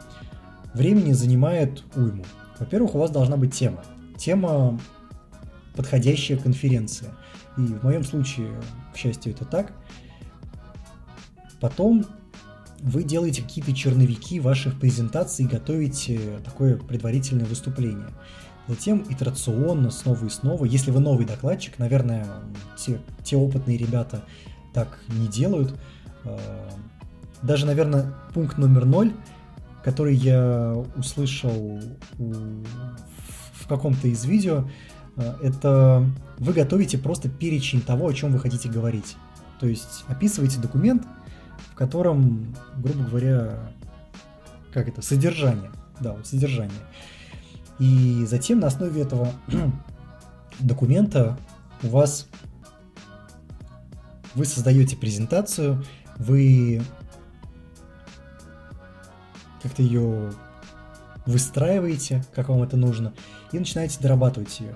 времени 0.74 1.12
занимает 1.12 1.84
уйму. 1.94 2.24
Во-первых, 2.58 2.94
у 2.94 2.98
вас 2.98 3.10
должна 3.10 3.36
быть 3.36 3.54
тема. 3.54 3.84
Тема 4.16 4.78
подходящая 5.76 6.38
конференция. 6.38 7.10
И 7.56 7.60
в 7.60 7.84
моем 7.84 8.04
случае, 8.04 8.50
к 8.92 8.96
счастью, 8.96 9.32
это 9.32 9.44
так. 9.44 9.72
Потом 11.60 12.04
вы 12.80 13.02
делаете 13.02 13.42
какие-то 13.42 13.74
черновики 13.74 14.40
ваших 14.40 14.78
презентаций 14.78 15.46
готовите 15.46 16.40
такое 16.44 16.76
предварительное 16.76 17.46
выступление. 17.46 18.08
Затем 18.68 19.04
итерационно, 19.08 19.90
снова 19.90 20.26
и 20.26 20.28
снова. 20.28 20.64
Если 20.64 20.90
вы 20.90 21.00
новый 21.00 21.26
докладчик, 21.26 21.78
наверное, 21.78 22.26
те, 22.76 23.00
те 23.24 23.36
опытные 23.36 23.78
ребята 23.78 24.24
так 24.74 24.98
не 25.08 25.26
делают. 25.26 25.74
А, 26.24 26.38
даже, 27.42 27.66
наверное, 27.66 28.14
пункт 28.34 28.58
номер 28.58 28.84
ноль 28.84 29.12
который 29.88 30.14
я 30.14 30.74
услышал 30.96 31.80
в 32.18 33.66
каком-то 33.66 34.06
из 34.08 34.22
видео, 34.26 34.68
э, 35.16 35.34
это 35.42 36.04
вы 36.36 36.52
готовите 36.52 36.98
просто 36.98 37.30
перечень 37.30 37.80
того, 37.80 38.08
о 38.08 38.12
чем 38.12 38.30
вы 38.30 38.38
хотите 38.38 38.68
говорить. 38.68 39.16
То 39.58 39.66
есть 39.66 40.04
описываете 40.06 40.60
документ, 40.60 41.06
в 41.72 41.74
котором, 41.74 42.54
грубо 42.76 43.02
говоря, 43.04 43.72
как 44.74 44.88
это, 44.88 45.00
содержание. 45.00 45.70
Да, 46.00 46.12
вот 46.12 46.26
содержание. 46.26 46.82
И 47.78 48.26
затем 48.28 48.60
на 48.60 48.66
основе 48.66 49.00
этого 49.00 49.32
документа 50.60 51.38
у 51.82 51.88
вас 51.88 52.28
вы 54.34 54.44
создаете 54.44 54.98
презентацию, 54.98 55.82
вы 56.18 56.82
как-то 59.62 59.82
ее 59.82 60.32
выстраиваете, 61.26 62.24
как 62.34 62.48
вам 62.48 62.62
это 62.62 62.76
нужно, 62.76 63.12
и 63.52 63.58
начинаете 63.58 63.98
дорабатывать 64.00 64.60
ее. 64.60 64.74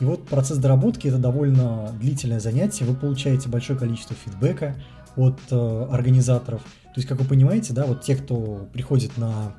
И 0.00 0.04
вот 0.04 0.26
процесс 0.26 0.58
доработки 0.58 1.08
это 1.08 1.18
довольно 1.18 1.92
длительное 2.00 2.40
занятие, 2.40 2.84
вы 2.84 2.94
получаете 2.94 3.48
большое 3.48 3.78
количество 3.78 4.16
фидбэка 4.16 4.76
от 5.16 5.38
э, 5.50 5.86
организаторов. 5.90 6.62
То 6.62 6.96
есть, 6.96 7.08
как 7.08 7.18
вы 7.20 7.24
понимаете, 7.24 7.72
да, 7.72 7.84
вот 7.86 8.02
те, 8.02 8.16
кто 8.16 8.68
приходит 8.72 9.16
на 9.16 9.54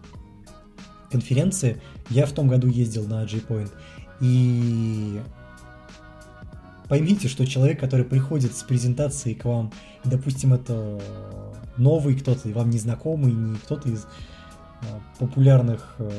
конференции, 1.11 1.81
я 2.09 2.25
в 2.25 2.31
том 2.31 2.47
году 2.47 2.67
ездил 2.67 3.05
на 3.05 3.23
J-Point, 3.23 3.71
и 4.19 5.21
поймите, 6.87 7.27
что 7.27 7.45
человек, 7.45 7.79
который 7.79 8.05
приходит 8.05 8.55
с 8.55 8.63
презентацией 8.63 9.35
к 9.35 9.45
вам, 9.45 9.71
допустим, 10.03 10.53
это 10.53 11.01
новый 11.77 12.15
кто-то, 12.15 12.49
вам 12.49 12.69
незнакомый, 12.69 13.31
не 13.31 13.57
кто-то 13.57 13.89
из 13.89 14.07
популярных 15.19 15.95
э, 15.99 16.09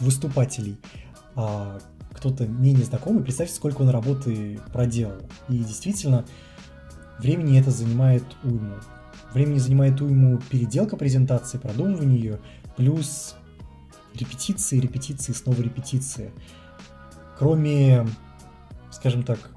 выступателей, 0.00 0.78
а 1.34 1.78
кто-то 2.12 2.46
менее 2.46 2.84
знакомый, 2.84 3.22
представьте, 3.22 3.54
сколько 3.54 3.82
он 3.82 3.90
работы 3.90 4.58
проделал. 4.72 5.16
И 5.48 5.58
действительно, 5.58 6.24
времени 7.18 7.60
это 7.60 7.70
занимает 7.70 8.24
уйму. 8.42 8.74
Времени 9.32 9.58
занимает 9.58 10.00
уйму 10.00 10.38
переделка 10.50 10.96
презентации, 10.96 11.58
продумывание 11.58 12.18
ее, 12.18 12.40
плюс 12.76 13.36
репетиции, 14.14 14.78
репетиции, 14.78 15.32
снова 15.32 15.60
репетиции. 15.60 16.32
Кроме, 17.38 18.06
скажем 18.90 19.22
так, 19.22 19.50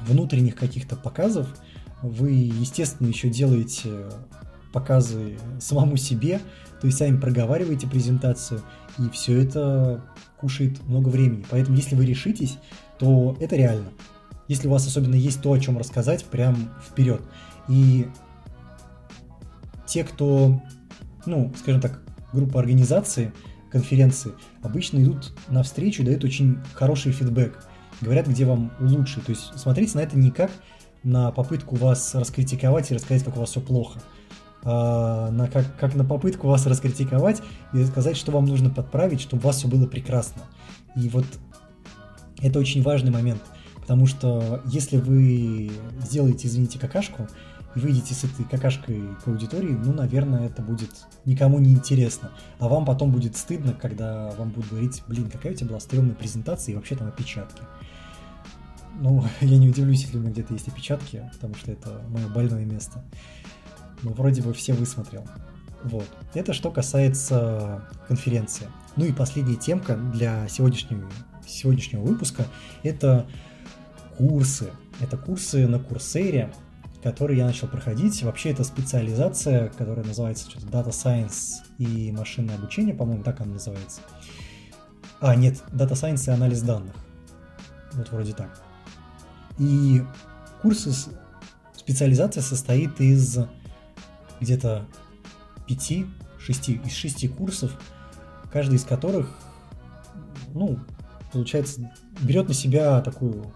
внутренних 0.00 0.56
каких-то 0.56 0.96
показов, 0.96 1.46
вы, 2.02 2.30
естественно, 2.30 3.08
еще 3.08 3.28
делаете 3.28 4.06
показы 4.72 5.38
самому 5.60 5.96
себе, 5.96 6.40
то 6.80 6.86
есть 6.86 6.98
сами 6.98 7.18
проговариваете 7.18 7.86
презентацию, 7.86 8.62
и 8.98 9.08
все 9.10 9.42
это 9.42 10.04
кушает 10.38 10.82
много 10.86 11.08
времени. 11.08 11.44
Поэтому 11.50 11.76
если 11.76 11.94
вы 11.94 12.06
решитесь, 12.06 12.58
то 12.98 13.36
это 13.40 13.56
реально. 13.56 13.90
Если 14.48 14.68
у 14.68 14.70
вас 14.70 14.86
особенно 14.86 15.14
есть 15.14 15.42
то, 15.42 15.52
о 15.52 15.58
чем 15.58 15.78
рассказать, 15.78 16.24
прям 16.24 16.70
вперед. 16.88 17.22
И 17.68 18.08
те, 19.86 20.04
кто 20.04 20.60
ну, 21.26 21.52
скажем 21.58 21.80
так, 21.80 22.00
группа 22.32 22.60
организации, 22.60 23.32
конференции, 23.70 24.32
обычно 24.62 25.02
идут 25.02 25.32
навстречу, 25.48 26.04
дают 26.04 26.24
очень 26.24 26.58
хороший 26.74 27.12
фидбэк, 27.12 27.66
говорят, 28.00 28.26
где 28.26 28.44
вам 28.44 28.72
улучшить. 28.80 29.24
То 29.24 29.30
есть 29.30 29.58
смотрите 29.58 29.96
на 29.96 30.02
это 30.02 30.18
не 30.18 30.30
как 30.30 30.50
на 31.02 31.30
попытку 31.30 31.76
вас 31.76 32.14
раскритиковать 32.14 32.90
и 32.90 32.94
рассказать, 32.94 33.24
как 33.24 33.36
у 33.36 33.40
вас 33.40 33.50
все 33.50 33.60
плохо, 33.60 34.00
на, 34.64 35.48
как, 35.52 35.76
как 35.78 35.94
на 35.94 36.04
попытку 36.04 36.48
вас 36.48 36.66
раскритиковать 36.66 37.42
и 37.72 37.84
сказать, 37.84 38.16
что 38.16 38.32
вам 38.32 38.44
нужно 38.44 38.70
подправить, 38.70 39.20
чтобы 39.20 39.42
у 39.42 39.46
вас 39.46 39.56
все 39.56 39.68
было 39.68 39.86
прекрасно. 39.86 40.42
И 40.96 41.08
вот 41.08 41.24
это 42.38 42.58
очень 42.58 42.82
важный 42.82 43.10
момент, 43.10 43.42
потому 43.80 44.06
что 44.06 44.62
если 44.66 44.98
вы 44.98 45.70
сделаете, 46.02 46.48
извините, 46.48 46.78
какашку, 46.78 47.28
и 47.76 47.78
выйдете 47.78 48.14
с 48.14 48.24
этой 48.24 48.44
какашкой 48.44 49.02
к 49.24 49.28
аудитории, 49.28 49.70
ну, 49.70 49.92
наверное, 49.92 50.46
это 50.46 50.62
будет 50.62 50.90
никому 51.24 51.58
не 51.58 51.72
интересно. 51.72 52.30
А 52.58 52.68
вам 52.68 52.84
потом 52.84 53.12
будет 53.12 53.36
стыдно, 53.36 53.72
когда 53.72 54.30
вам 54.30 54.50
будут 54.50 54.70
говорить, 54.70 55.02
блин, 55.06 55.30
какая 55.30 55.52
у 55.52 55.54
тебя 55.54 55.68
была 55.68 55.80
стрёмная 55.80 56.14
презентация 56.14 56.72
и 56.72 56.76
вообще 56.76 56.96
там 56.96 57.08
опечатки. 57.08 57.62
Ну, 59.00 59.24
я 59.40 59.58
не 59.58 59.68
удивлюсь, 59.68 60.02
если 60.02 60.18
у 60.18 60.20
меня 60.20 60.32
где-то 60.32 60.52
есть 60.52 60.68
опечатки, 60.68 61.30
потому 61.32 61.54
что 61.54 61.70
это 61.70 62.02
мое 62.08 62.26
больное 62.28 62.64
место. 62.64 63.04
Но 64.02 64.12
вроде 64.12 64.42
бы 64.42 64.52
все 64.52 64.72
высмотрел. 64.72 65.26
Вот. 65.82 66.06
Это 66.34 66.52
что 66.52 66.70
касается 66.70 67.88
конференции. 68.06 68.68
Ну 68.96 69.04
и 69.04 69.12
последняя 69.12 69.56
темка 69.56 69.96
для 69.96 70.48
сегодняшнего, 70.48 71.08
сегодняшнего 71.46 72.02
выпуска– 72.02 72.44
это 72.82 73.26
курсы. 74.16 74.70
Это 75.00 75.16
курсы 75.16 75.66
на 75.66 75.78
Курсере, 75.78 76.52
которые 77.02 77.38
я 77.38 77.46
начал 77.46 77.68
проходить. 77.68 78.22
Вообще 78.22 78.50
это 78.50 78.64
специализация, 78.64 79.68
которая 79.70 80.04
называется 80.04 80.50
что-то 80.50 80.66
Data 80.66 80.90
Science 80.90 81.62
и 81.78 82.12
машинное 82.12 82.56
обучение, 82.56 82.94
по-моему, 82.94 83.22
так 83.22 83.40
она 83.40 83.54
называется. 83.54 84.02
А, 85.20 85.34
нет, 85.34 85.62
Data 85.72 85.92
Science 85.92 86.28
и 86.28 86.30
анализ 86.30 86.60
данных. 86.62 86.94
Вот 87.92 88.10
вроде 88.10 88.34
так. 88.34 88.62
И 89.58 90.02
курсы, 90.60 90.92
специализация 91.74 92.42
состоит 92.42 93.00
из 93.00 93.38
где-то 94.40 94.86
пяти, 95.66 96.06
шести, 96.38 96.80
из 96.84 96.92
шести 96.92 97.28
курсов, 97.28 97.72
каждый 98.52 98.76
из 98.76 98.84
которых, 98.84 99.34
ну, 100.54 100.78
получается, 101.32 101.92
берет 102.20 102.48
на 102.48 102.54
себя 102.54 103.00
такую 103.00 103.52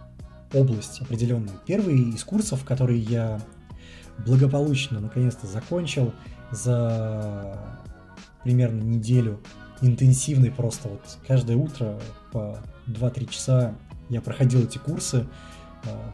область 0.52 1.00
определенную. 1.00 1.58
Первый 1.66 2.10
из 2.10 2.22
курсов, 2.24 2.64
который 2.64 2.98
я 2.98 3.40
благополучно 4.18 5.00
наконец-то 5.00 5.46
закончил 5.46 6.12
за 6.52 7.58
примерно 8.44 8.82
неделю 8.82 9.40
интенсивный 9.80 10.50
просто 10.50 10.88
вот 10.88 11.00
каждое 11.26 11.56
утро 11.56 11.98
по 12.30 12.58
2-3 12.86 13.30
часа 13.30 13.74
я 14.08 14.20
проходил 14.20 14.62
эти 14.62 14.78
курсы, 14.78 15.26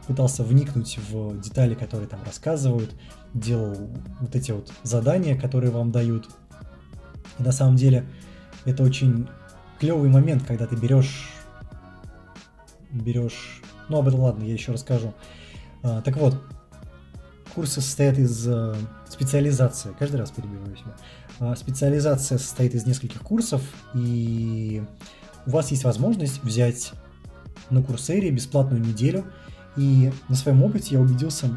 пытался 0.07 0.43
вникнуть 0.43 0.99
в 1.09 1.39
детали, 1.39 1.75
которые 1.75 2.07
там 2.07 2.19
рассказывают, 2.25 2.93
делал 3.33 3.75
вот 4.19 4.35
эти 4.35 4.51
вот 4.51 4.71
задания, 4.83 5.39
которые 5.39 5.71
вам 5.71 5.91
дают. 5.91 6.29
И 7.39 7.43
на 7.43 7.51
самом 7.51 7.75
деле 7.75 8.05
это 8.65 8.83
очень 8.83 9.27
клевый 9.79 10.09
момент, 10.09 10.43
когда 10.45 10.67
ты 10.67 10.75
берешь 10.75 11.31
берешь... 12.91 13.61
Ну, 13.89 13.97
об 13.97 14.07
этом 14.07 14.21
ладно, 14.21 14.43
я 14.43 14.53
еще 14.53 14.71
расскажу. 14.71 15.13
А, 15.83 16.01
так 16.01 16.17
вот, 16.17 16.41
курсы 17.53 17.81
состоят 17.81 18.17
из 18.17 18.47
э, 18.47 18.75
специализации. 19.09 19.93
Каждый 19.97 20.17
раз 20.17 20.31
перебиваю 20.31 20.75
себя. 20.75 20.95
А, 21.39 21.55
специализация 21.55 22.37
состоит 22.37 22.75
из 22.75 22.85
нескольких 22.85 23.21
курсов, 23.21 23.61
и 23.93 24.83
у 25.45 25.51
вас 25.51 25.71
есть 25.71 25.83
возможность 25.83 26.43
взять 26.43 26.93
на 27.69 27.81
Курсере 27.81 28.29
бесплатную 28.31 28.81
неделю 28.81 29.25
и 29.77 30.11
на 30.27 30.35
своем 30.35 30.63
опыте 30.63 30.95
я 30.95 31.01
убедился, 31.01 31.49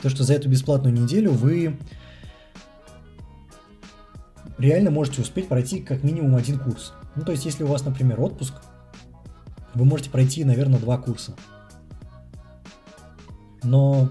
то, 0.00 0.08
что 0.08 0.24
за 0.24 0.34
эту 0.34 0.48
бесплатную 0.48 0.94
неделю 0.94 1.32
вы 1.32 1.78
реально 4.58 4.90
можете 4.90 5.22
успеть 5.22 5.48
пройти 5.48 5.80
как 5.80 6.02
минимум 6.02 6.36
один 6.36 6.58
курс. 6.58 6.92
Ну, 7.16 7.24
то 7.24 7.32
есть, 7.32 7.44
если 7.44 7.64
у 7.64 7.66
вас, 7.66 7.84
например, 7.84 8.20
отпуск, 8.20 8.54
вы 9.74 9.84
можете 9.84 10.10
пройти, 10.10 10.44
наверное, 10.44 10.78
два 10.78 10.98
курса. 10.98 11.34
Но, 13.62 14.08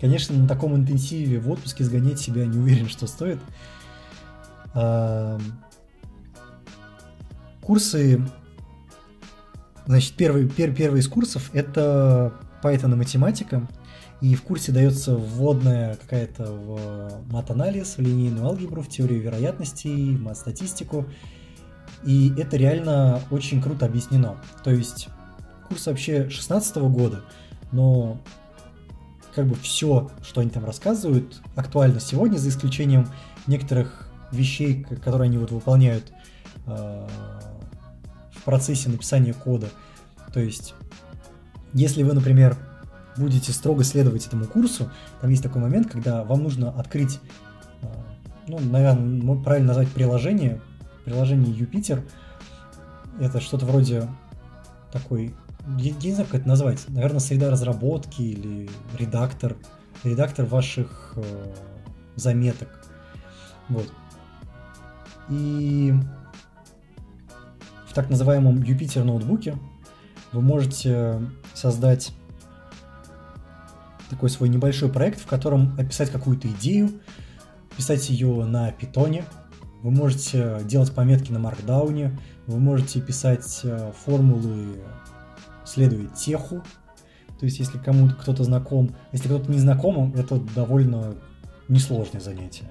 конечно, 0.00 0.36
на 0.36 0.48
таком 0.48 0.74
интенсиве 0.74 1.38
в 1.38 1.50
отпуске 1.50 1.84
сгонять 1.84 2.18
себя 2.18 2.46
не 2.46 2.58
уверен, 2.58 2.88
что 2.88 3.06
стоит. 3.06 3.38
Курсы 7.60 8.26
Значит, 9.92 10.14
первый, 10.14 10.48
пер, 10.48 10.74
первый 10.74 11.00
из 11.00 11.08
курсов— 11.08 11.50
это 11.52 12.32
Python 12.62 12.92
и 12.92 12.96
математика. 12.96 13.68
И 14.22 14.34
в 14.34 14.42
курсе 14.42 14.72
дается 14.72 15.14
вводная 15.14 15.96
какая-то 15.96 16.44
в 16.50 17.30
мат-анализ, 17.30 17.98
в 17.98 18.00
линейную 18.00 18.46
алгебру, 18.46 18.80
в 18.80 18.88
теорию 18.88 19.20
вероятностей, 19.20 20.16
в 20.16 20.22
мат-статистику. 20.22 21.04
И 22.04 22.32
это 22.38 22.56
реально 22.56 23.20
очень 23.30 23.60
круто 23.60 23.84
объяснено. 23.84 24.36
То 24.64 24.70
есть 24.70 25.08
курс 25.68 25.84
вообще 25.84 26.30
16 26.30 26.74
года, 26.76 27.20
но 27.70 28.18
как 29.34 29.46
бы 29.46 29.56
все, 29.56 30.10
что 30.22 30.40
они 30.40 30.48
там 30.48 30.64
рассказывают, 30.64 31.42
актуально 31.54 32.00
сегодня, 32.00 32.38
за 32.38 32.48
исключением 32.48 33.08
некоторых 33.46 34.08
вещей, 34.30 34.86
которые 35.04 35.26
они 35.26 35.36
вот 35.36 35.50
выполняют 35.50 36.14
а, 36.64 37.06
в 38.42 38.44
процессе 38.44 38.88
написания 38.88 39.32
кода. 39.32 39.68
То 40.34 40.40
есть, 40.40 40.74
если 41.72 42.02
вы, 42.02 42.12
например, 42.12 42.56
будете 43.16 43.52
строго 43.52 43.84
следовать 43.84 44.26
этому 44.26 44.46
курсу, 44.46 44.90
там 45.20 45.30
есть 45.30 45.44
такой 45.44 45.62
момент, 45.62 45.88
когда 45.88 46.24
вам 46.24 46.42
нужно 46.42 46.70
открыть, 46.70 47.20
а, 47.82 47.86
ну, 48.48 48.58
наверное, 48.58 49.40
правильно 49.42 49.68
назвать 49.68 49.88
приложение, 49.90 50.60
приложение 51.04 51.54
Юпитер. 51.54 52.02
Это 53.20 53.40
что-то 53.40 53.64
вроде 53.64 54.08
такой, 54.90 55.34
я, 55.78 55.92
не 55.92 56.12
знаю, 56.12 56.26
как 56.26 56.40
это 56.40 56.48
назвать, 56.48 56.84
наверное, 56.88 57.20
среда 57.20 57.48
разработки 57.48 58.22
или 58.22 58.68
редактор, 58.98 59.56
редактор 60.02 60.46
ваших 60.46 61.12
э, 61.14 61.54
заметок. 62.16 62.68
Вот. 63.68 63.92
И 65.28 65.94
в 67.92 67.94
так 67.94 68.08
называемом 68.08 68.62
Юпитер 68.62 69.04
ноутбуке 69.04 69.58
вы 70.32 70.40
можете 70.40 71.20
создать 71.52 72.10
такой 74.08 74.30
свой 74.30 74.48
небольшой 74.48 74.90
проект, 74.90 75.20
в 75.20 75.26
котором 75.26 75.78
описать 75.78 76.10
какую-то 76.10 76.48
идею, 76.48 76.88
писать 77.76 78.08
ее 78.08 78.46
на 78.46 78.72
питоне, 78.72 79.26
вы 79.82 79.90
можете 79.90 80.60
делать 80.64 80.90
пометки 80.94 81.32
на 81.32 81.38
маркдауне, 81.38 82.18
вы 82.46 82.58
можете 82.58 83.02
писать 83.02 83.60
э, 83.64 83.92
формулы, 84.06 84.68
следуя 85.66 86.06
теху, 86.06 86.62
то 87.38 87.44
есть 87.44 87.58
если 87.58 87.76
кому-то 87.76 88.14
кто-то 88.14 88.42
знаком, 88.42 88.96
если 89.12 89.28
кто-то 89.28 89.52
не 89.52 89.58
знаком, 89.58 90.14
это 90.14 90.40
довольно 90.54 91.14
несложное 91.68 92.22
занятие 92.22 92.70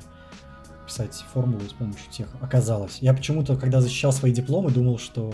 писать 0.92 1.24
формулу 1.34 1.62
с 1.62 1.72
помощью 1.72 2.12
тех 2.12 2.28
оказалось. 2.42 2.98
Я 3.00 3.14
почему-то, 3.14 3.56
когда 3.56 3.80
защищал 3.80 4.12
свои 4.12 4.34
дипломы, 4.34 4.72
думал, 4.72 5.00
что 5.00 5.34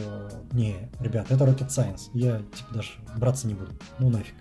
не, 0.51 0.75
ребят, 0.99 1.31
это 1.31 1.45
rocket 1.45 1.69
science. 1.69 2.11
Я 2.13 2.43
типа 2.55 2.75
даже 2.75 2.89
браться 3.17 3.47
не 3.47 3.55
буду. 3.55 3.71
Ну 3.97 4.09
нафиг. 4.09 4.35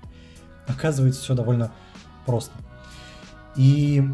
Оказывается, 0.66 1.22
все 1.22 1.34
довольно 1.34 1.72
просто. 2.26 2.52
И 3.56 4.04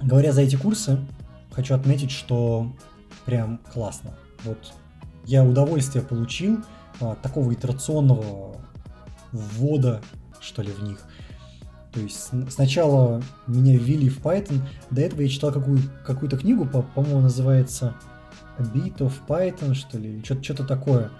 говоря 0.00 0.32
за 0.32 0.40
эти 0.40 0.56
курсы, 0.56 0.98
хочу 1.52 1.76
отметить, 1.76 2.10
что 2.10 2.72
прям 3.24 3.60
классно. 3.72 4.16
Вот 4.42 4.74
я 5.26 5.44
удовольствие 5.44 6.04
получил 6.04 6.58
от 6.98 7.22
такого 7.22 7.54
итерационного 7.54 8.56
ввода, 9.30 10.02
что 10.40 10.62
ли, 10.62 10.72
в 10.72 10.82
них. 10.82 10.98
То 11.94 12.00
есть 12.00 12.30
сначала 12.50 13.22
меня 13.46 13.76
ввели 13.76 14.08
в 14.08 14.18
Python, 14.18 14.60
до 14.90 15.00
этого 15.00 15.20
я 15.20 15.28
читал 15.28 15.52
какую, 15.52 15.78
какую-то 16.04 16.36
книгу, 16.36 16.66
по- 16.66 16.82
по-моему, 16.82 17.20
называется 17.20 17.94
A 18.58 18.62
Bit 18.62 18.98
of 18.98 19.12
Python, 19.28 19.74
что 19.74 19.96
ли, 19.96 20.20
что-то, 20.24 20.64
такое. 20.64 21.12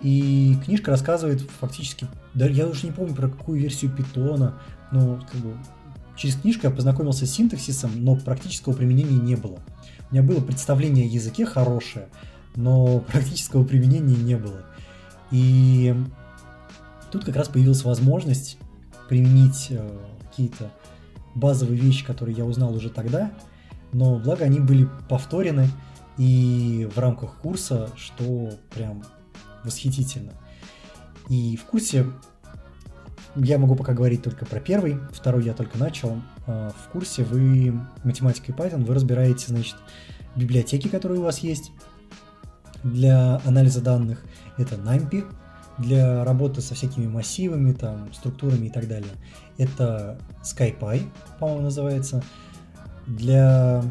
И 0.00 0.56
книжка 0.64 0.90
рассказывает 0.90 1.42
фактически, 1.60 2.06
да, 2.32 2.46
я 2.46 2.66
уже 2.66 2.86
не 2.86 2.92
помню 2.92 3.14
про 3.14 3.28
какую 3.28 3.60
версию 3.60 3.90
питона, 3.90 4.54
но 4.90 5.22
как 5.30 5.40
бы 5.42 5.54
через 6.16 6.36
книжку 6.36 6.66
я 6.66 6.72
познакомился 6.72 7.26
с 7.26 7.30
синтаксисом, 7.30 7.90
но 7.96 8.16
практического 8.16 8.72
применения 8.72 9.18
не 9.18 9.36
было. 9.36 9.58
У 10.10 10.14
меня 10.14 10.22
было 10.22 10.40
представление 10.40 11.04
о 11.04 11.10
языке 11.10 11.44
хорошее, 11.44 12.08
но 12.56 13.00
практического 13.12 13.64
применения 13.64 14.16
не 14.16 14.36
было. 14.36 14.62
И 15.30 15.94
тут 17.12 17.26
как 17.26 17.36
раз 17.36 17.48
появилась 17.48 17.84
возможность 17.84 18.56
применить 19.10 19.66
э, 19.70 19.98
какие-то 20.22 20.70
базовые 21.34 21.80
вещи, 21.80 22.06
которые 22.06 22.36
я 22.36 22.44
узнал 22.44 22.72
уже 22.76 22.90
тогда, 22.90 23.32
но 23.92 24.20
благо 24.20 24.44
они 24.44 24.60
были 24.60 24.88
повторены 25.08 25.68
и 26.16 26.88
в 26.94 26.96
рамках 26.96 27.34
курса, 27.38 27.90
что 27.96 28.50
прям 28.72 29.02
восхитительно. 29.64 30.32
И 31.28 31.56
в 31.56 31.64
курсе 31.64 32.06
я 33.34 33.58
могу 33.58 33.74
пока 33.74 33.94
говорить 33.94 34.22
только 34.22 34.46
про 34.46 34.60
первый, 34.60 35.00
второй 35.12 35.44
я 35.44 35.54
только 35.54 35.76
начал. 35.76 36.22
А, 36.46 36.70
в 36.70 36.92
курсе 36.92 37.24
вы 37.24 37.80
математика 38.04 38.52
и 38.52 38.54
Python, 38.54 38.84
вы 38.84 38.94
разбираете, 38.94 39.46
значит, 39.48 39.74
библиотеки, 40.36 40.86
которые 40.86 41.18
у 41.18 41.24
вас 41.24 41.40
есть 41.40 41.72
для 42.84 43.40
анализа 43.44 43.80
данных. 43.80 44.24
Это 44.56 44.76
NumPy, 44.76 45.26
для 45.80 46.24
работы 46.24 46.60
со 46.60 46.74
всякими 46.74 47.06
массивами, 47.06 47.72
там, 47.72 48.12
структурами 48.12 48.66
и 48.66 48.70
так 48.70 48.86
далее. 48.86 49.12
Это 49.58 50.18
SkyPy, 50.42 51.08
по-моему, 51.38 51.62
называется. 51.62 52.22
Для 53.06 53.82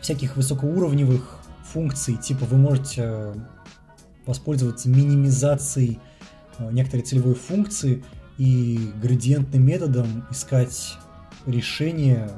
всяких 0.00 0.36
высокоуровневых 0.36 1.40
функций, 1.64 2.16
типа 2.16 2.44
вы 2.46 2.56
можете 2.56 3.34
воспользоваться 4.24 4.88
минимизацией 4.88 5.98
э, 6.58 6.70
некоторой 6.72 7.04
целевой 7.04 7.34
функции 7.34 8.04
и 8.38 8.90
градиентным 9.02 9.64
методом 9.64 10.24
искать 10.30 10.96
решение, 11.46 12.30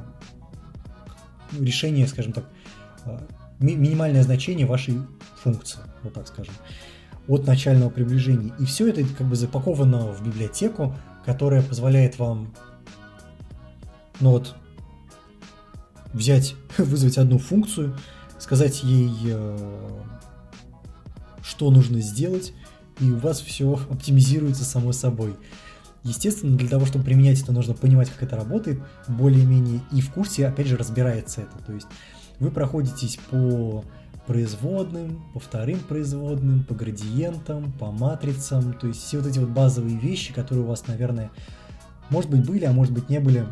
решение, 1.58 2.06
скажем 2.06 2.32
так, 2.32 2.44
э, 3.04 3.18
ми- 3.60 3.76
минимальное 3.76 4.22
значение 4.22 4.66
вашей 4.66 5.00
функции, 5.42 5.80
вот 6.02 6.14
так 6.14 6.26
скажем, 6.26 6.54
от 7.28 7.46
начального 7.46 7.90
приближения. 7.90 8.52
И 8.58 8.64
все 8.64 8.88
это 8.88 9.04
как 9.16 9.26
бы 9.28 9.36
запаковано 9.36 10.12
в 10.12 10.24
библиотеку, 10.24 10.96
которая 11.24 11.62
позволяет 11.62 12.18
вам, 12.18 12.54
ну 14.20 14.30
вот, 14.30 14.56
взять, 16.12 16.54
вызвать 16.78 17.18
одну 17.18 17.38
функцию, 17.38 17.96
сказать 18.38 18.82
ей, 18.82 19.12
э, 19.26 19.88
что 21.42 21.70
нужно 21.70 22.00
сделать, 22.00 22.54
и 22.98 23.10
у 23.10 23.18
вас 23.18 23.40
все 23.40 23.74
оптимизируется 23.90 24.64
само 24.64 24.92
собой. 24.92 25.36
Естественно, 26.04 26.56
для 26.56 26.68
того, 26.68 26.86
чтобы 26.86 27.04
применять 27.04 27.42
это, 27.42 27.52
нужно 27.52 27.74
понимать, 27.74 28.08
как 28.08 28.22
это 28.22 28.36
работает, 28.36 28.80
более-менее, 29.08 29.82
и 29.92 30.00
в 30.00 30.10
курсе, 30.12 30.46
опять 30.46 30.66
же, 30.66 30.76
разбирается 30.76 31.42
это. 31.42 31.58
То 31.66 31.72
есть 31.74 31.88
вы 32.38 32.50
проходитесь 32.50 33.18
по 33.30 33.84
производным, 34.28 35.22
по 35.32 35.40
вторым 35.40 35.80
производным, 35.80 36.62
по 36.62 36.74
градиентам, 36.74 37.72
по 37.72 37.90
матрицам, 37.90 38.74
то 38.74 38.86
есть 38.86 39.02
все 39.02 39.16
вот 39.16 39.26
эти 39.26 39.38
вот 39.38 39.48
базовые 39.48 39.96
вещи, 39.96 40.34
которые 40.34 40.64
у 40.64 40.68
вас, 40.68 40.86
наверное, 40.86 41.30
может 42.10 42.30
быть, 42.30 42.44
были, 42.46 42.66
а 42.66 42.72
может 42.72 42.92
быть, 42.92 43.08
не 43.08 43.20
были. 43.20 43.46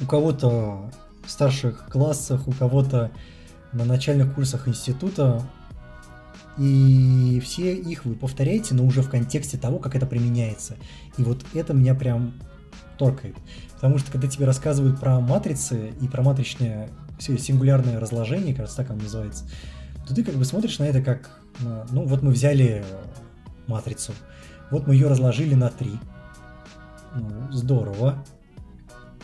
У 0.00 0.06
кого-то 0.06 0.90
в 1.22 1.30
старших 1.30 1.86
классах, 1.90 2.48
у 2.48 2.52
кого-то 2.52 3.10
на 3.74 3.84
начальных 3.84 4.34
курсах 4.34 4.68
института, 4.68 5.42
и 6.56 7.38
все 7.44 7.76
их 7.76 8.06
вы 8.06 8.14
повторяете, 8.14 8.74
но 8.74 8.86
уже 8.86 9.02
в 9.02 9.10
контексте 9.10 9.58
того, 9.58 9.78
как 9.78 9.94
это 9.94 10.06
применяется. 10.06 10.76
И 11.18 11.22
вот 11.22 11.44
это 11.52 11.74
меня 11.74 11.94
прям 11.94 12.32
торкает. 12.98 13.36
Потому 13.74 13.98
что 13.98 14.10
когда 14.10 14.28
тебе 14.28 14.46
рассказывают 14.46 15.00
про 15.00 15.20
матрицы 15.20 15.92
и 16.00 16.08
про 16.08 16.22
матричное 16.22 16.88
сингулярное 17.18 18.00
разложение, 18.00 18.54
кажется, 18.54 18.76
так 18.76 18.90
оно 18.90 19.02
называется, 19.02 19.44
то 20.06 20.14
ты 20.14 20.24
как 20.24 20.34
бы 20.34 20.44
смотришь 20.44 20.78
на 20.78 20.84
это 20.84 21.02
как, 21.02 21.40
ну 21.90 22.04
вот 22.06 22.22
мы 22.22 22.32
взяли 22.32 22.84
матрицу, 23.66 24.12
вот 24.70 24.86
мы 24.86 24.94
ее 24.94 25.08
разложили 25.08 25.54
на 25.54 25.70
3. 25.70 25.90
Ну, 27.14 27.52
здорово. 27.52 28.24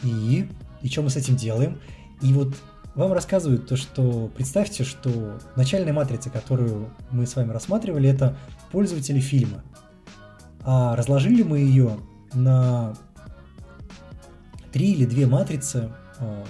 И, 0.03 0.49
и 0.83 0.89
что 0.89 1.03
мы 1.03 1.11
с 1.11 1.17
этим 1.17 1.37
делаем? 1.37 1.81
И 2.23 2.33
вот 2.33 2.55
вам 2.95 3.13
рассказывают 3.13 3.67
то, 3.67 3.77
что 3.77 4.31
представьте, 4.35 4.85
что 4.85 5.39
начальная 5.57 5.93
матрица, 5.93 6.31
которую 6.31 6.91
мы 7.11 7.27
с 7.27 7.37
вами 7.37 7.53
рассматривали, 7.53 8.09
это 8.09 8.37
пользователи 8.73 9.21
фильма. 9.21 9.63
А 10.63 10.97
разложили 10.97 11.43
мы 11.43 11.59
ее 11.59 11.99
на 12.33 12.95
три 14.75 14.91
или 14.91 15.05
две 15.05 15.29
матрицы. 15.29 15.93
А, 16.19 16.45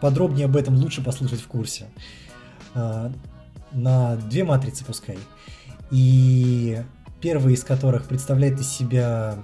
подробнее 0.00 0.46
об 0.46 0.56
этом 0.56 0.74
лучше 0.74 1.04
послушать 1.04 1.40
в 1.40 1.46
курсе. 1.46 1.86
А, 2.74 3.12
на 3.70 4.16
две 4.16 4.42
матрицы 4.42 4.84
пускай. 4.84 5.16
И 5.92 6.82
первая 7.20 7.54
из 7.54 7.62
которых 7.62 8.08
представляет 8.08 8.58
из 8.58 8.68
себя 8.68 9.36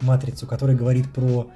матрицу, 0.00 0.46
которая 0.46 0.74
говорит 0.74 1.12
про 1.12 1.50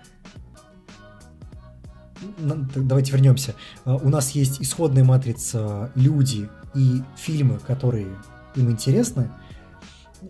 давайте 2.38 3.12
вернемся. 3.12 3.54
А, 3.86 3.96
у 3.96 4.10
нас 4.10 4.32
есть 4.32 4.60
исходная 4.60 5.04
матрица 5.04 5.90
люди 5.94 6.50
и 6.74 7.02
фильмы, 7.16 7.60
которые 7.60 8.08
им 8.56 8.70
интересны, 8.70 9.30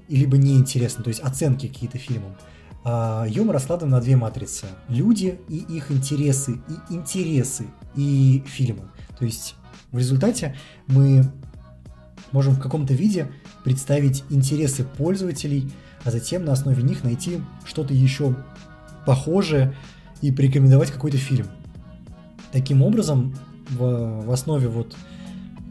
либо 0.07 0.37
не 0.37 0.57
интересны, 0.57 1.03
то 1.03 1.09
есть 1.09 1.21
оценки 1.21 1.67
какие-то 1.67 1.99
фильмам. 1.99 2.37
А 2.85 3.27
мы 3.27 3.53
раскладываем 3.53 3.93
на 3.93 4.01
две 4.01 4.15
матрицы. 4.15 4.67
Люди 4.89 5.41
и 5.49 5.57
их 5.57 5.91
интересы, 5.91 6.61
и 6.69 6.95
интересы, 6.95 7.67
и 7.97 8.45
фильмы. 8.47 8.83
То 9.19 9.25
есть 9.25 9.55
в 9.91 9.99
результате 9.99 10.55
мы 10.87 11.25
можем 12.31 12.55
в 12.55 12.61
каком-то 12.61 12.93
виде 12.93 13.31
представить 13.65 14.23
интересы 14.29 14.85
пользователей, 14.85 15.73
а 16.05 16.11
затем 16.11 16.45
на 16.45 16.53
основе 16.53 16.83
них 16.83 17.05
найти 17.05 17.41
что-то 17.65 17.95
еще 17.95 18.37
похожее 19.07 19.75
и 20.21 20.31
порекомендовать 20.31 20.91
какой-то 20.91 21.17
фильм. 21.17 21.47
Таким 22.53 22.83
образом, 22.83 23.35
в, 23.71 24.27
в 24.27 24.31
основе 24.31 24.69
вот 24.69 24.95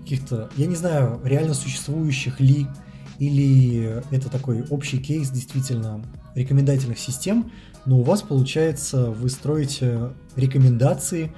каких-то, 0.01 0.49
я 0.57 0.65
не 0.65 0.75
знаю, 0.75 1.21
реально 1.23 1.53
существующих 1.53 2.39
ли, 2.39 2.67
или 3.19 4.01
это 4.09 4.29
такой 4.29 4.65
общий 4.69 4.97
кейс 4.97 5.29
действительно 5.29 6.01
рекомендательных 6.35 6.99
систем, 6.99 7.51
но 7.85 7.99
у 7.99 8.03
вас 8.03 8.21
получается, 8.21 9.11
вы 9.11 9.29
строите 9.29 10.11
рекомендации 10.35 11.33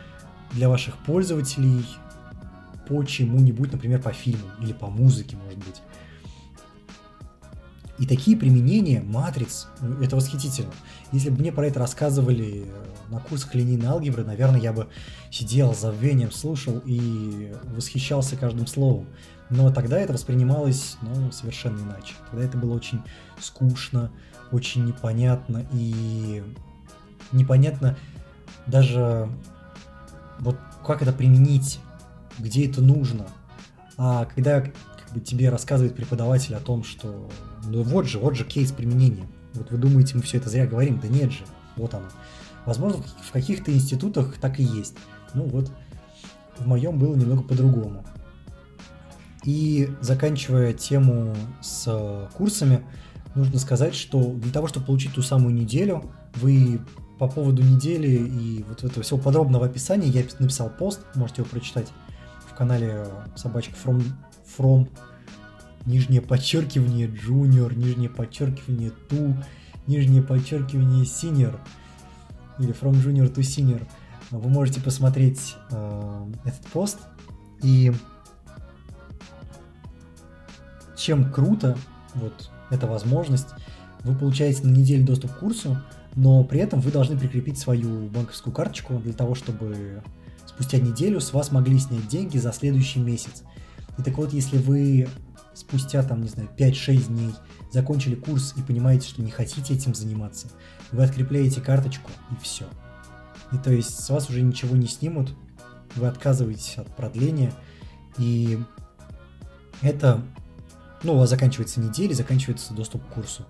для 0.51 0.69
ваших 0.69 0.97
пользователей 0.97 1.85
по 2.87 3.03
чему-нибудь, 3.03 3.71
например, 3.71 4.01
по 4.01 4.13
фильму 4.13 4.45
или 4.61 4.73
по 4.73 4.87
музыке, 4.87 5.37
может 5.37 5.59
быть. 5.59 5.81
И 7.97 8.05
такие 8.05 8.35
применения 8.35 9.01
матриц, 9.01 9.67
ну, 9.81 10.01
это 10.01 10.17
восхитительно. 10.17 10.71
Если 11.13 11.29
бы 11.29 11.39
мне 11.39 11.51
про 11.53 11.65
это 11.65 11.79
рассказывали 11.79 12.65
э, 12.65 12.85
на 13.09 13.19
курсах 13.21 13.55
линейной 13.55 13.87
алгебры, 13.87 14.25
наверное, 14.25 14.59
я 14.59 14.73
бы 14.73 14.89
сидел 15.31 15.73
за 15.73 15.91
забвением, 15.91 16.31
слушал 16.31 16.81
и 16.85 17.53
восхищался 17.63 18.35
каждым 18.35 18.67
словом. 18.67 19.07
Но 19.49 19.71
тогда 19.71 19.97
это 19.97 20.11
воспринималось 20.11 20.97
ну, 21.01 21.31
совершенно 21.31 21.79
иначе. 21.79 22.15
Тогда 22.29 22.45
это 22.45 22.57
было 22.57 22.73
очень 22.73 23.01
скучно, 23.39 24.11
очень 24.55 24.85
непонятно 24.85 25.65
и 25.73 26.41
непонятно 27.31 27.97
даже 28.67 29.29
вот 30.39 30.57
как 30.85 31.01
это 31.01 31.11
применить, 31.11 31.79
где 32.39 32.69
это 32.69 32.81
нужно. 32.81 33.25
А 33.97 34.25
когда 34.25 34.61
как 34.61 34.73
бы, 35.13 35.19
тебе 35.19 35.49
рассказывает 35.49 35.95
преподаватель 35.95 36.55
о 36.55 36.59
том, 36.59 36.83
что 36.83 37.29
ну 37.65 37.83
вот 37.83 38.07
же, 38.07 38.19
вот 38.19 38.35
же 38.35 38.45
кейс 38.45 38.71
применения. 38.71 39.27
Вот 39.53 39.71
вы 39.71 39.77
думаете, 39.77 40.15
мы 40.15 40.21
все 40.21 40.37
это 40.37 40.49
зря 40.49 40.65
говорим? 40.65 40.99
Да 40.99 41.07
нет 41.07 41.31
же, 41.31 41.43
вот 41.75 41.93
оно. 41.93 42.07
Возможно, 42.65 43.03
в 43.21 43.31
каких-то 43.31 43.71
институтах 43.73 44.37
так 44.39 44.59
и 44.59 44.63
есть. 44.63 44.95
Ну 45.33 45.43
вот, 45.43 45.71
в 46.57 46.67
моем 46.67 46.97
было 46.97 47.15
немного 47.15 47.43
по-другому. 47.43 48.05
И 49.43 49.91
заканчивая 50.01 50.73
тему 50.73 51.35
с 51.61 52.29
курсами, 52.33 52.83
нужно 53.35 53.59
сказать, 53.59 53.95
что 53.95 54.21
для 54.33 54.51
того, 54.51 54.67
чтобы 54.67 54.87
получить 54.87 55.13
ту 55.13 55.21
самую 55.21 55.53
неделю, 55.53 56.09
вы 56.35 56.79
по 57.19 57.27
поводу 57.27 57.61
недели 57.61 58.07
и 58.07 58.63
вот 58.67 58.83
этого 58.83 59.03
всего 59.03 59.19
подробного 59.19 59.65
описания 59.65 60.07
я 60.07 60.23
написал 60.39 60.69
пост, 60.69 61.01
можете 61.15 61.41
его 61.41 61.49
прочитать 61.49 61.87
в 62.49 62.55
канале 62.55 63.05
собачка 63.35 63.75
from, 63.83 64.03
from 64.57 64.89
нижнее 65.85 66.21
подчеркивание 66.21 67.07
junior, 67.07 67.73
нижнее 67.75 68.09
подчеркивание 68.09 68.91
to, 69.09 69.35
нижнее 69.87 70.21
подчеркивание 70.21 71.03
senior 71.03 71.57
или 72.59 72.73
from 72.73 72.93
junior 72.93 73.31
to 73.31 73.41
senior. 73.41 73.85
Вы 74.31 74.49
можете 74.49 74.81
посмотреть 74.81 75.55
э, 75.71 76.31
этот 76.45 76.65
пост. 76.67 76.99
И 77.61 77.93
чем 80.97 81.31
круто 81.31 81.77
вот 82.15 82.49
эта 82.69 82.87
возможность, 82.87 83.47
вы 84.03 84.15
получаете 84.15 84.63
на 84.63 84.71
неделю 84.71 85.05
доступ 85.05 85.31
к 85.31 85.39
курсу, 85.39 85.77
но 86.15 86.43
при 86.43 86.59
этом 86.59 86.79
вы 86.79 86.91
должны 86.91 87.17
прикрепить 87.17 87.57
свою 87.57 88.07
банковскую 88.07 88.53
карточку 88.53 88.99
для 88.99 89.13
того, 89.13 89.35
чтобы 89.35 90.01
спустя 90.45 90.77
неделю 90.77 91.19
с 91.19 91.33
вас 91.33 91.51
могли 91.51 91.77
снять 91.79 92.07
деньги 92.07 92.37
за 92.37 92.53
следующий 92.53 92.99
месяц. 92.99 93.43
И 93.97 94.03
так 94.03 94.17
вот, 94.17 94.33
если 94.33 94.57
вы 94.57 95.07
спустя, 95.53 96.03
там, 96.03 96.21
не 96.21 96.29
знаю, 96.29 96.49
5-6 96.57 97.07
дней 97.07 97.33
закончили 97.71 98.15
курс 98.15 98.53
и 98.57 98.61
понимаете, 98.61 99.07
что 99.07 99.21
не 99.21 99.31
хотите 99.31 99.73
этим 99.73 99.93
заниматься, 99.95 100.47
вы 100.91 101.03
открепляете 101.03 101.61
карточку 101.61 102.11
и 102.31 102.35
все. 102.41 102.65
И 103.51 103.57
то 103.57 103.71
есть 103.71 103.99
с 104.03 104.09
вас 104.09 104.29
уже 104.29 104.41
ничего 104.41 104.75
не 104.75 104.87
снимут, 104.87 105.33
вы 105.95 106.07
отказываетесь 106.07 106.77
от 106.77 106.93
продления, 106.95 107.53
и 108.17 108.59
это, 109.81 110.21
ну, 111.03 111.13
у 111.13 111.17
вас 111.17 111.29
заканчивается 111.29 111.79
неделя, 111.79 112.13
заканчивается 112.13 112.73
доступ 112.73 113.03
к 113.05 113.13
курсу. 113.13 113.45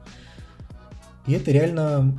И 1.25 1.33
это 1.33 1.51
реально 1.51 2.17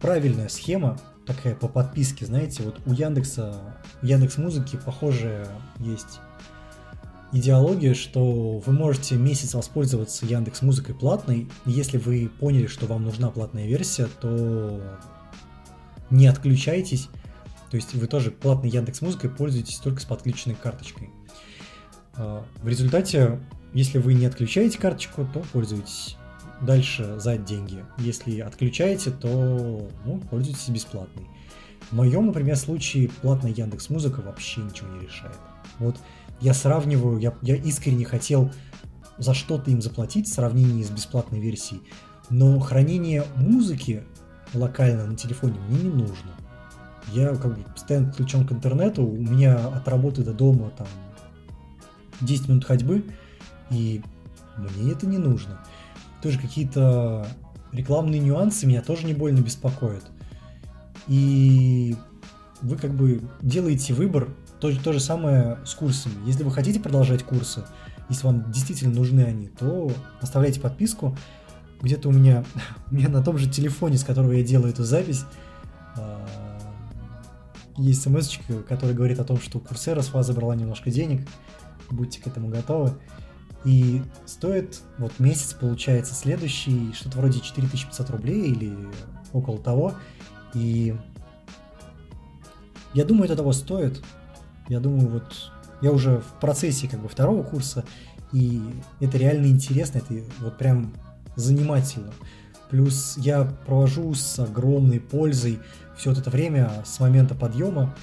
правильная 0.00 0.48
схема, 0.48 0.98
такая 1.26 1.54
по 1.54 1.68
подписке, 1.68 2.26
знаете, 2.26 2.62
вот 2.62 2.80
у 2.86 2.92
Яндекса, 2.92 3.76
Яндекс 4.02 4.38
Музыки 4.38 4.78
похожая 4.82 5.48
есть 5.78 6.20
идеология, 7.32 7.94
что 7.94 8.58
вы 8.58 8.72
можете 8.72 9.16
месяц 9.16 9.54
воспользоваться 9.54 10.24
Яндекс 10.24 10.62
Музыкой 10.62 10.94
платной, 10.94 11.48
и 11.66 11.70
если 11.70 11.98
вы 11.98 12.30
поняли, 12.40 12.66
что 12.66 12.86
вам 12.86 13.04
нужна 13.04 13.30
платная 13.30 13.66
версия, 13.66 14.08
то 14.20 14.80
не 16.10 16.26
отключайтесь, 16.26 17.08
то 17.70 17.76
есть 17.76 17.94
вы 17.94 18.06
тоже 18.06 18.30
платной 18.30 18.70
Яндекс 18.70 19.02
Музыкой 19.02 19.30
пользуетесь 19.30 19.76
только 19.76 20.00
с 20.00 20.04
подключенной 20.04 20.56
карточкой. 20.56 21.10
А, 22.14 22.44
в 22.62 22.68
результате, 22.68 23.38
если 23.72 23.98
вы 23.98 24.14
не 24.14 24.26
отключаете 24.26 24.78
карточку, 24.78 25.28
то 25.32 25.44
пользуйтесь 25.52 26.16
дальше 26.60 27.18
за 27.18 27.36
деньги. 27.36 27.84
Если 27.98 28.40
отключаете, 28.40 29.10
то 29.10 29.88
ну, 30.04 30.20
пользуйтесь 30.30 30.68
бесплатной. 30.68 31.26
В 31.90 31.92
моем, 31.94 32.26
например, 32.26 32.56
случае 32.56 33.08
платная 33.08 33.52
Яндекс 33.52 33.88
Музыка 33.90 34.20
вообще 34.20 34.60
ничего 34.60 34.90
не 34.90 35.06
решает. 35.06 35.36
Вот 35.78 35.96
я 36.40 36.54
сравниваю, 36.54 37.18
я, 37.18 37.34
я 37.42 37.56
искренне 37.56 38.04
хотел 38.04 38.50
за 39.16 39.34
что-то 39.34 39.70
им 39.70 39.80
заплатить 39.80 40.28
в 40.28 40.32
сравнении 40.32 40.82
с 40.82 40.90
бесплатной 40.90 41.40
версией, 41.40 41.82
но 42.30 42.58
хранение 42.60 43.24
музыки 43.36 44.04
локально 44.54 45.06
на 45.06 45.16
телефоне 45.16 45.58
мне 45.68 45.82
не 45.82 45.90
нужно. 45.90 46.32
Я 47.12 47.34
как 47.34 47.56
бы 47.56 47.62
постоянно 47.72 48.08
подключен 48.08 48.46
к 48.46 48.52
интернету, 48.52 49.04
у 49.04 49.16
меня 49.16 49.56
от 49.56 49.88
работы 49.88 50.22
до 50.22 50.34
дома 50.34 50.70
там 50.76 50.86
10 52.20 52.48
минут 52.48 52.64
ходьбы, 52.64 53.04
и 53.70 54.02
мне 54.56 54.92
это 54.92 55.06
не 55.06 55.18
нужно. 55.18 55.60
Тоже 56.22 56.38
какие-то 56.38 57.26
рекламные 57.72 58.20
нюансы 58.20 58.66
меня 58.66 58.82
тоже 58.82 59.06
не 59.06 59.14
больно 59.14 59.40
беспокоят. 59.40 60.04
И 61.06 61.96
вы 62.60 62.76
как 62.76 62.92
бы 62.94 63.22
делаете 63.40 63.94
выбор, 63.94 64.28
то, 64.60 64.74
то 64.82 64.92
же 64.92 65.00
самое 65.00 65.58
с 65.64 65.74
курсами. 65.74 66.14
Если 66.26 66.42
вы 66.42 66.50
хотите 66.50 66.80
продолжать 66.80 67.22
курсы, 67.22 67.64
если 68.08 68.26
вам 68.26 68.50
действительно 68.50 68.94
нужны 68.94 69.22
они, 69.22 69.48
то 69.48 69.92
оставляйте 70.20 70.60
подписку. 70.60 71.16
Где-то 71.80 72.08
у 72.08 72.12
меня, 72.12 72.44
у 72.90 72.94
меня 72.94 73.08
на 73.08 73.22
том 73.22 73.38
же 73.38 73.48
телефоне, 73.48 73.98
с 73.98 74.04
которого 74.04 74.32
я 74.32 74.42
делаю 74.42 74.72
эту 74.72 74.84
запись, 74.84 75.24
а, 75.96 76.26
есть 77.76 78.02
смс 78.02 78.36
которая 78.68 78.94
говорит 78.94 79.20
о 79.20 79.24
том, 79.24 79.40
что 79.40 79.60
Курсера 79.60 80.02
с 80.02 80.12
вас 80.12 80.26
забрала 80.26 80.56
немножко 80.56 80.90
денег, 80.90 81.26
будьте 81.90 82.20
к 82.20 82.26
этому 82.26 82.48
готовы. 82.48 82.94
И 83.64 84.02
стоит 84.24 84.80
вот 84.98 85.18
месяц, 85.18 85.52
получается, 85.52 86.14
следующий, 86.14 86.92
что-то 86.92 87.18
вроде 87.18 87.40
4500 87.40 88.10
рублей 88.10 88.52
или 88.52 88.76
около 89.32 89.58
того. 89.58 89.94
И 90.54 90.96
я 92.94 93.04
думаю, 93.04 93.26
это 93.26 93.36
того 93.36 93.52
стоит. 93.52 94.02
Я 94.68 94.80
думаю, 94.80 95.08
вот 95.08 95.52
я 95.80 95.92
уже 95.92 96.18
в 96.20 96.40
процессе 96.40 96.88
как 96.88 97.00
бы 97.00 97.08
второго 97.08 97.42
курса, 97.42 97.84
и 98.32 98.62
это 99.00 99.18
реально 99.18 99.46
интересно, 99.46 99.98
это 99.98 100.14
вот 100.40 100.58
прям 100.58 100.92
занимательно. 101.36 102.12
Плюс 102.70 103.16
я 103.16 103.44
провожу 103.44 104.14
с 104.14 104.38
огромной 104.38 105.00
пользой 105.00 105.58
все 105.96 106.10
вот 106.10 106.18
это 106.18 106.30
время 106.30 106.70
с 106.84 107.00
момента 107.00 107.34
подъема, 107.34 107.94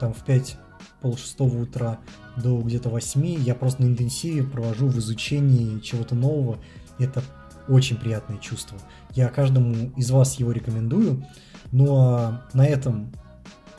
там 0.00 0.14
в 0.14 0.24
5 0.24 0.58
пол 1.00 1.16
шестого 1.16 1.62
утра 1.62 1.98
до 2.36 2.60
где-то 2.60 2.88
8, 2.88 3.42
я 3.42 3.54
просто 3.54 3.82
на 3.82 3.86
интенсиве 3.86 4.42
провожу 4.42 4.88
в 4.88 4.98
изучении 4.98 5.80
чего-то 5.80 6.14
нового. 6.14 6.58
Это 6.98 7.22
очень 7.68 7.96
приятное 7.96 8.38
чувство. 8.38 8.78
Я 9.14 9.28
каждому 9.28 9.92
из 9.96 10.10
вас 10.10 10.34
его 10.36 10.52
рекомендую. 10.52 11.24
Ну 11.72 11.96
а 11.96 12.42
на 12.52 12.66
этом 12.66 13.12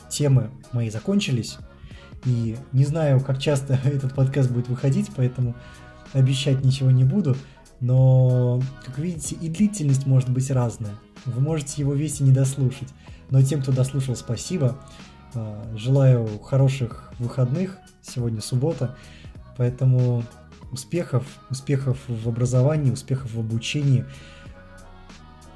темы 0.08 0.50
мои 0.72 0.90
закончились. 0.90 1.58
И 2.24 2.56
не 2.72 2.84
знаю, 2.84 3.20
как 3.20 3.38
часто 3.38 3.74
этот 3.84 4.14
подкаст 4.14 4.50
будет 4.50 4.68
выходить, 4.68 5.10
поэтому 5.14 5.54
обещать 6.12 6.64
ничего 6.64 6.90
не 6.90 7.04
буду. 7.04 7.36
Но, 7.80 8.62
как 8.84 8.98
видите, 8.98 9.36
и 9.36 9.48
длительность 9.48 10.06
может 10.06 10.30
быть 10.30 10.50
разная. 10.50 10.94
Вы 11.26 11.40
можете 11.40 11.74
его 11.82 11.92
весь 11.92 12.20
и 12.20 12.24
не 12.24 12.32
дослушать. 12.32 12.88
Но 13.30 13.42
тем, 13.42 13.60
кто 13.60 13.72
дослушал, 13.72 14.16
спасибо. 14.16 14.78
А, 15.36 15.62
желаю 15.76 16.38
хороших 16.38 17.12
выходных. 17.18 17.76
Сегодня 18.00 18.40
суббота. 18.40 18.96
Поэтому 19.58 20.24
успехов, 20.72 21.26
успехов 21.50 21.98
в 22.08 22.28
образовании, 22.28 22.90
успехов 22.90 23.32
в 23.34 23.38
обучении. 23.38 24.06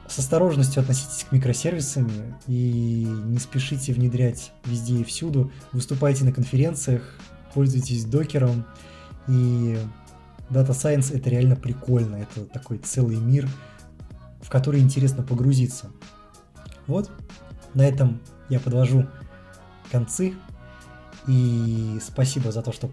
С 0.06 0.18
осторожностью 0.18 0.82
относитесь 0.82 1.24
к 1.24 1.32
микросервисам 1.32 2.10
и 2.46 3.06
не 3.24 3.38
спешите 3.38 3.94
внедрять 3.94 4.52
везде 4.66 4.96
и 4.96 5.04
всюду. 5.04 5.50
Выступайте 5.72 6.24
на 6.24 6.32
конференциях, 6.32 7.18
пользуйтесь 7.54 8.04
докером. 8.04 8.66
И 9.28 9.78
Data 10.50 10.70
Science 10.70 11.16
это 11.16 11.30
реально 11.30 11.56
прикольно. 11.56 12.16
Это 12.16 12.44
такой 12.44 12.78
целый 12.78 13.16
мир, 13.16 13.48
в 14.42 14.50
который 14.50 14.80
интересно 14.80 15.22
погрузиться. 15.22 15.90
Вот, 16.86 17.10
на 17.72 17.82
этом 17.82 18.20
я 18.50 18.58
подвожу 18.60 19.06
концы. 19.90 20.34
И 21.26 21.98
спасибо 22.00 22.52
за 22.52 22.62
то, 22.62 22.72
что 22.72 22.90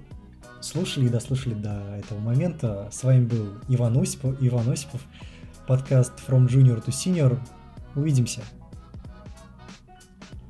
слушали 0.61 1.05
и 1.05 1.09
дослушали 1.09 1.53
до 1.53 1.81
этого 1.97 2.19
момента. 2.19 2.89
С 2.91 3.03
вами 3.03 3.25
был 3.25 3.53
Иван 3.67 3.97
Осипов, 3.97 4.35
Иван 4.41 4.69
Осипов 4.69 5.01
подкаст 5.67 6.13
From 6.27 6.47
Junior 6.47 6.83
to 6.83 6.89
Senior. 6.89 7.39
Увидимся. 7.95 8.41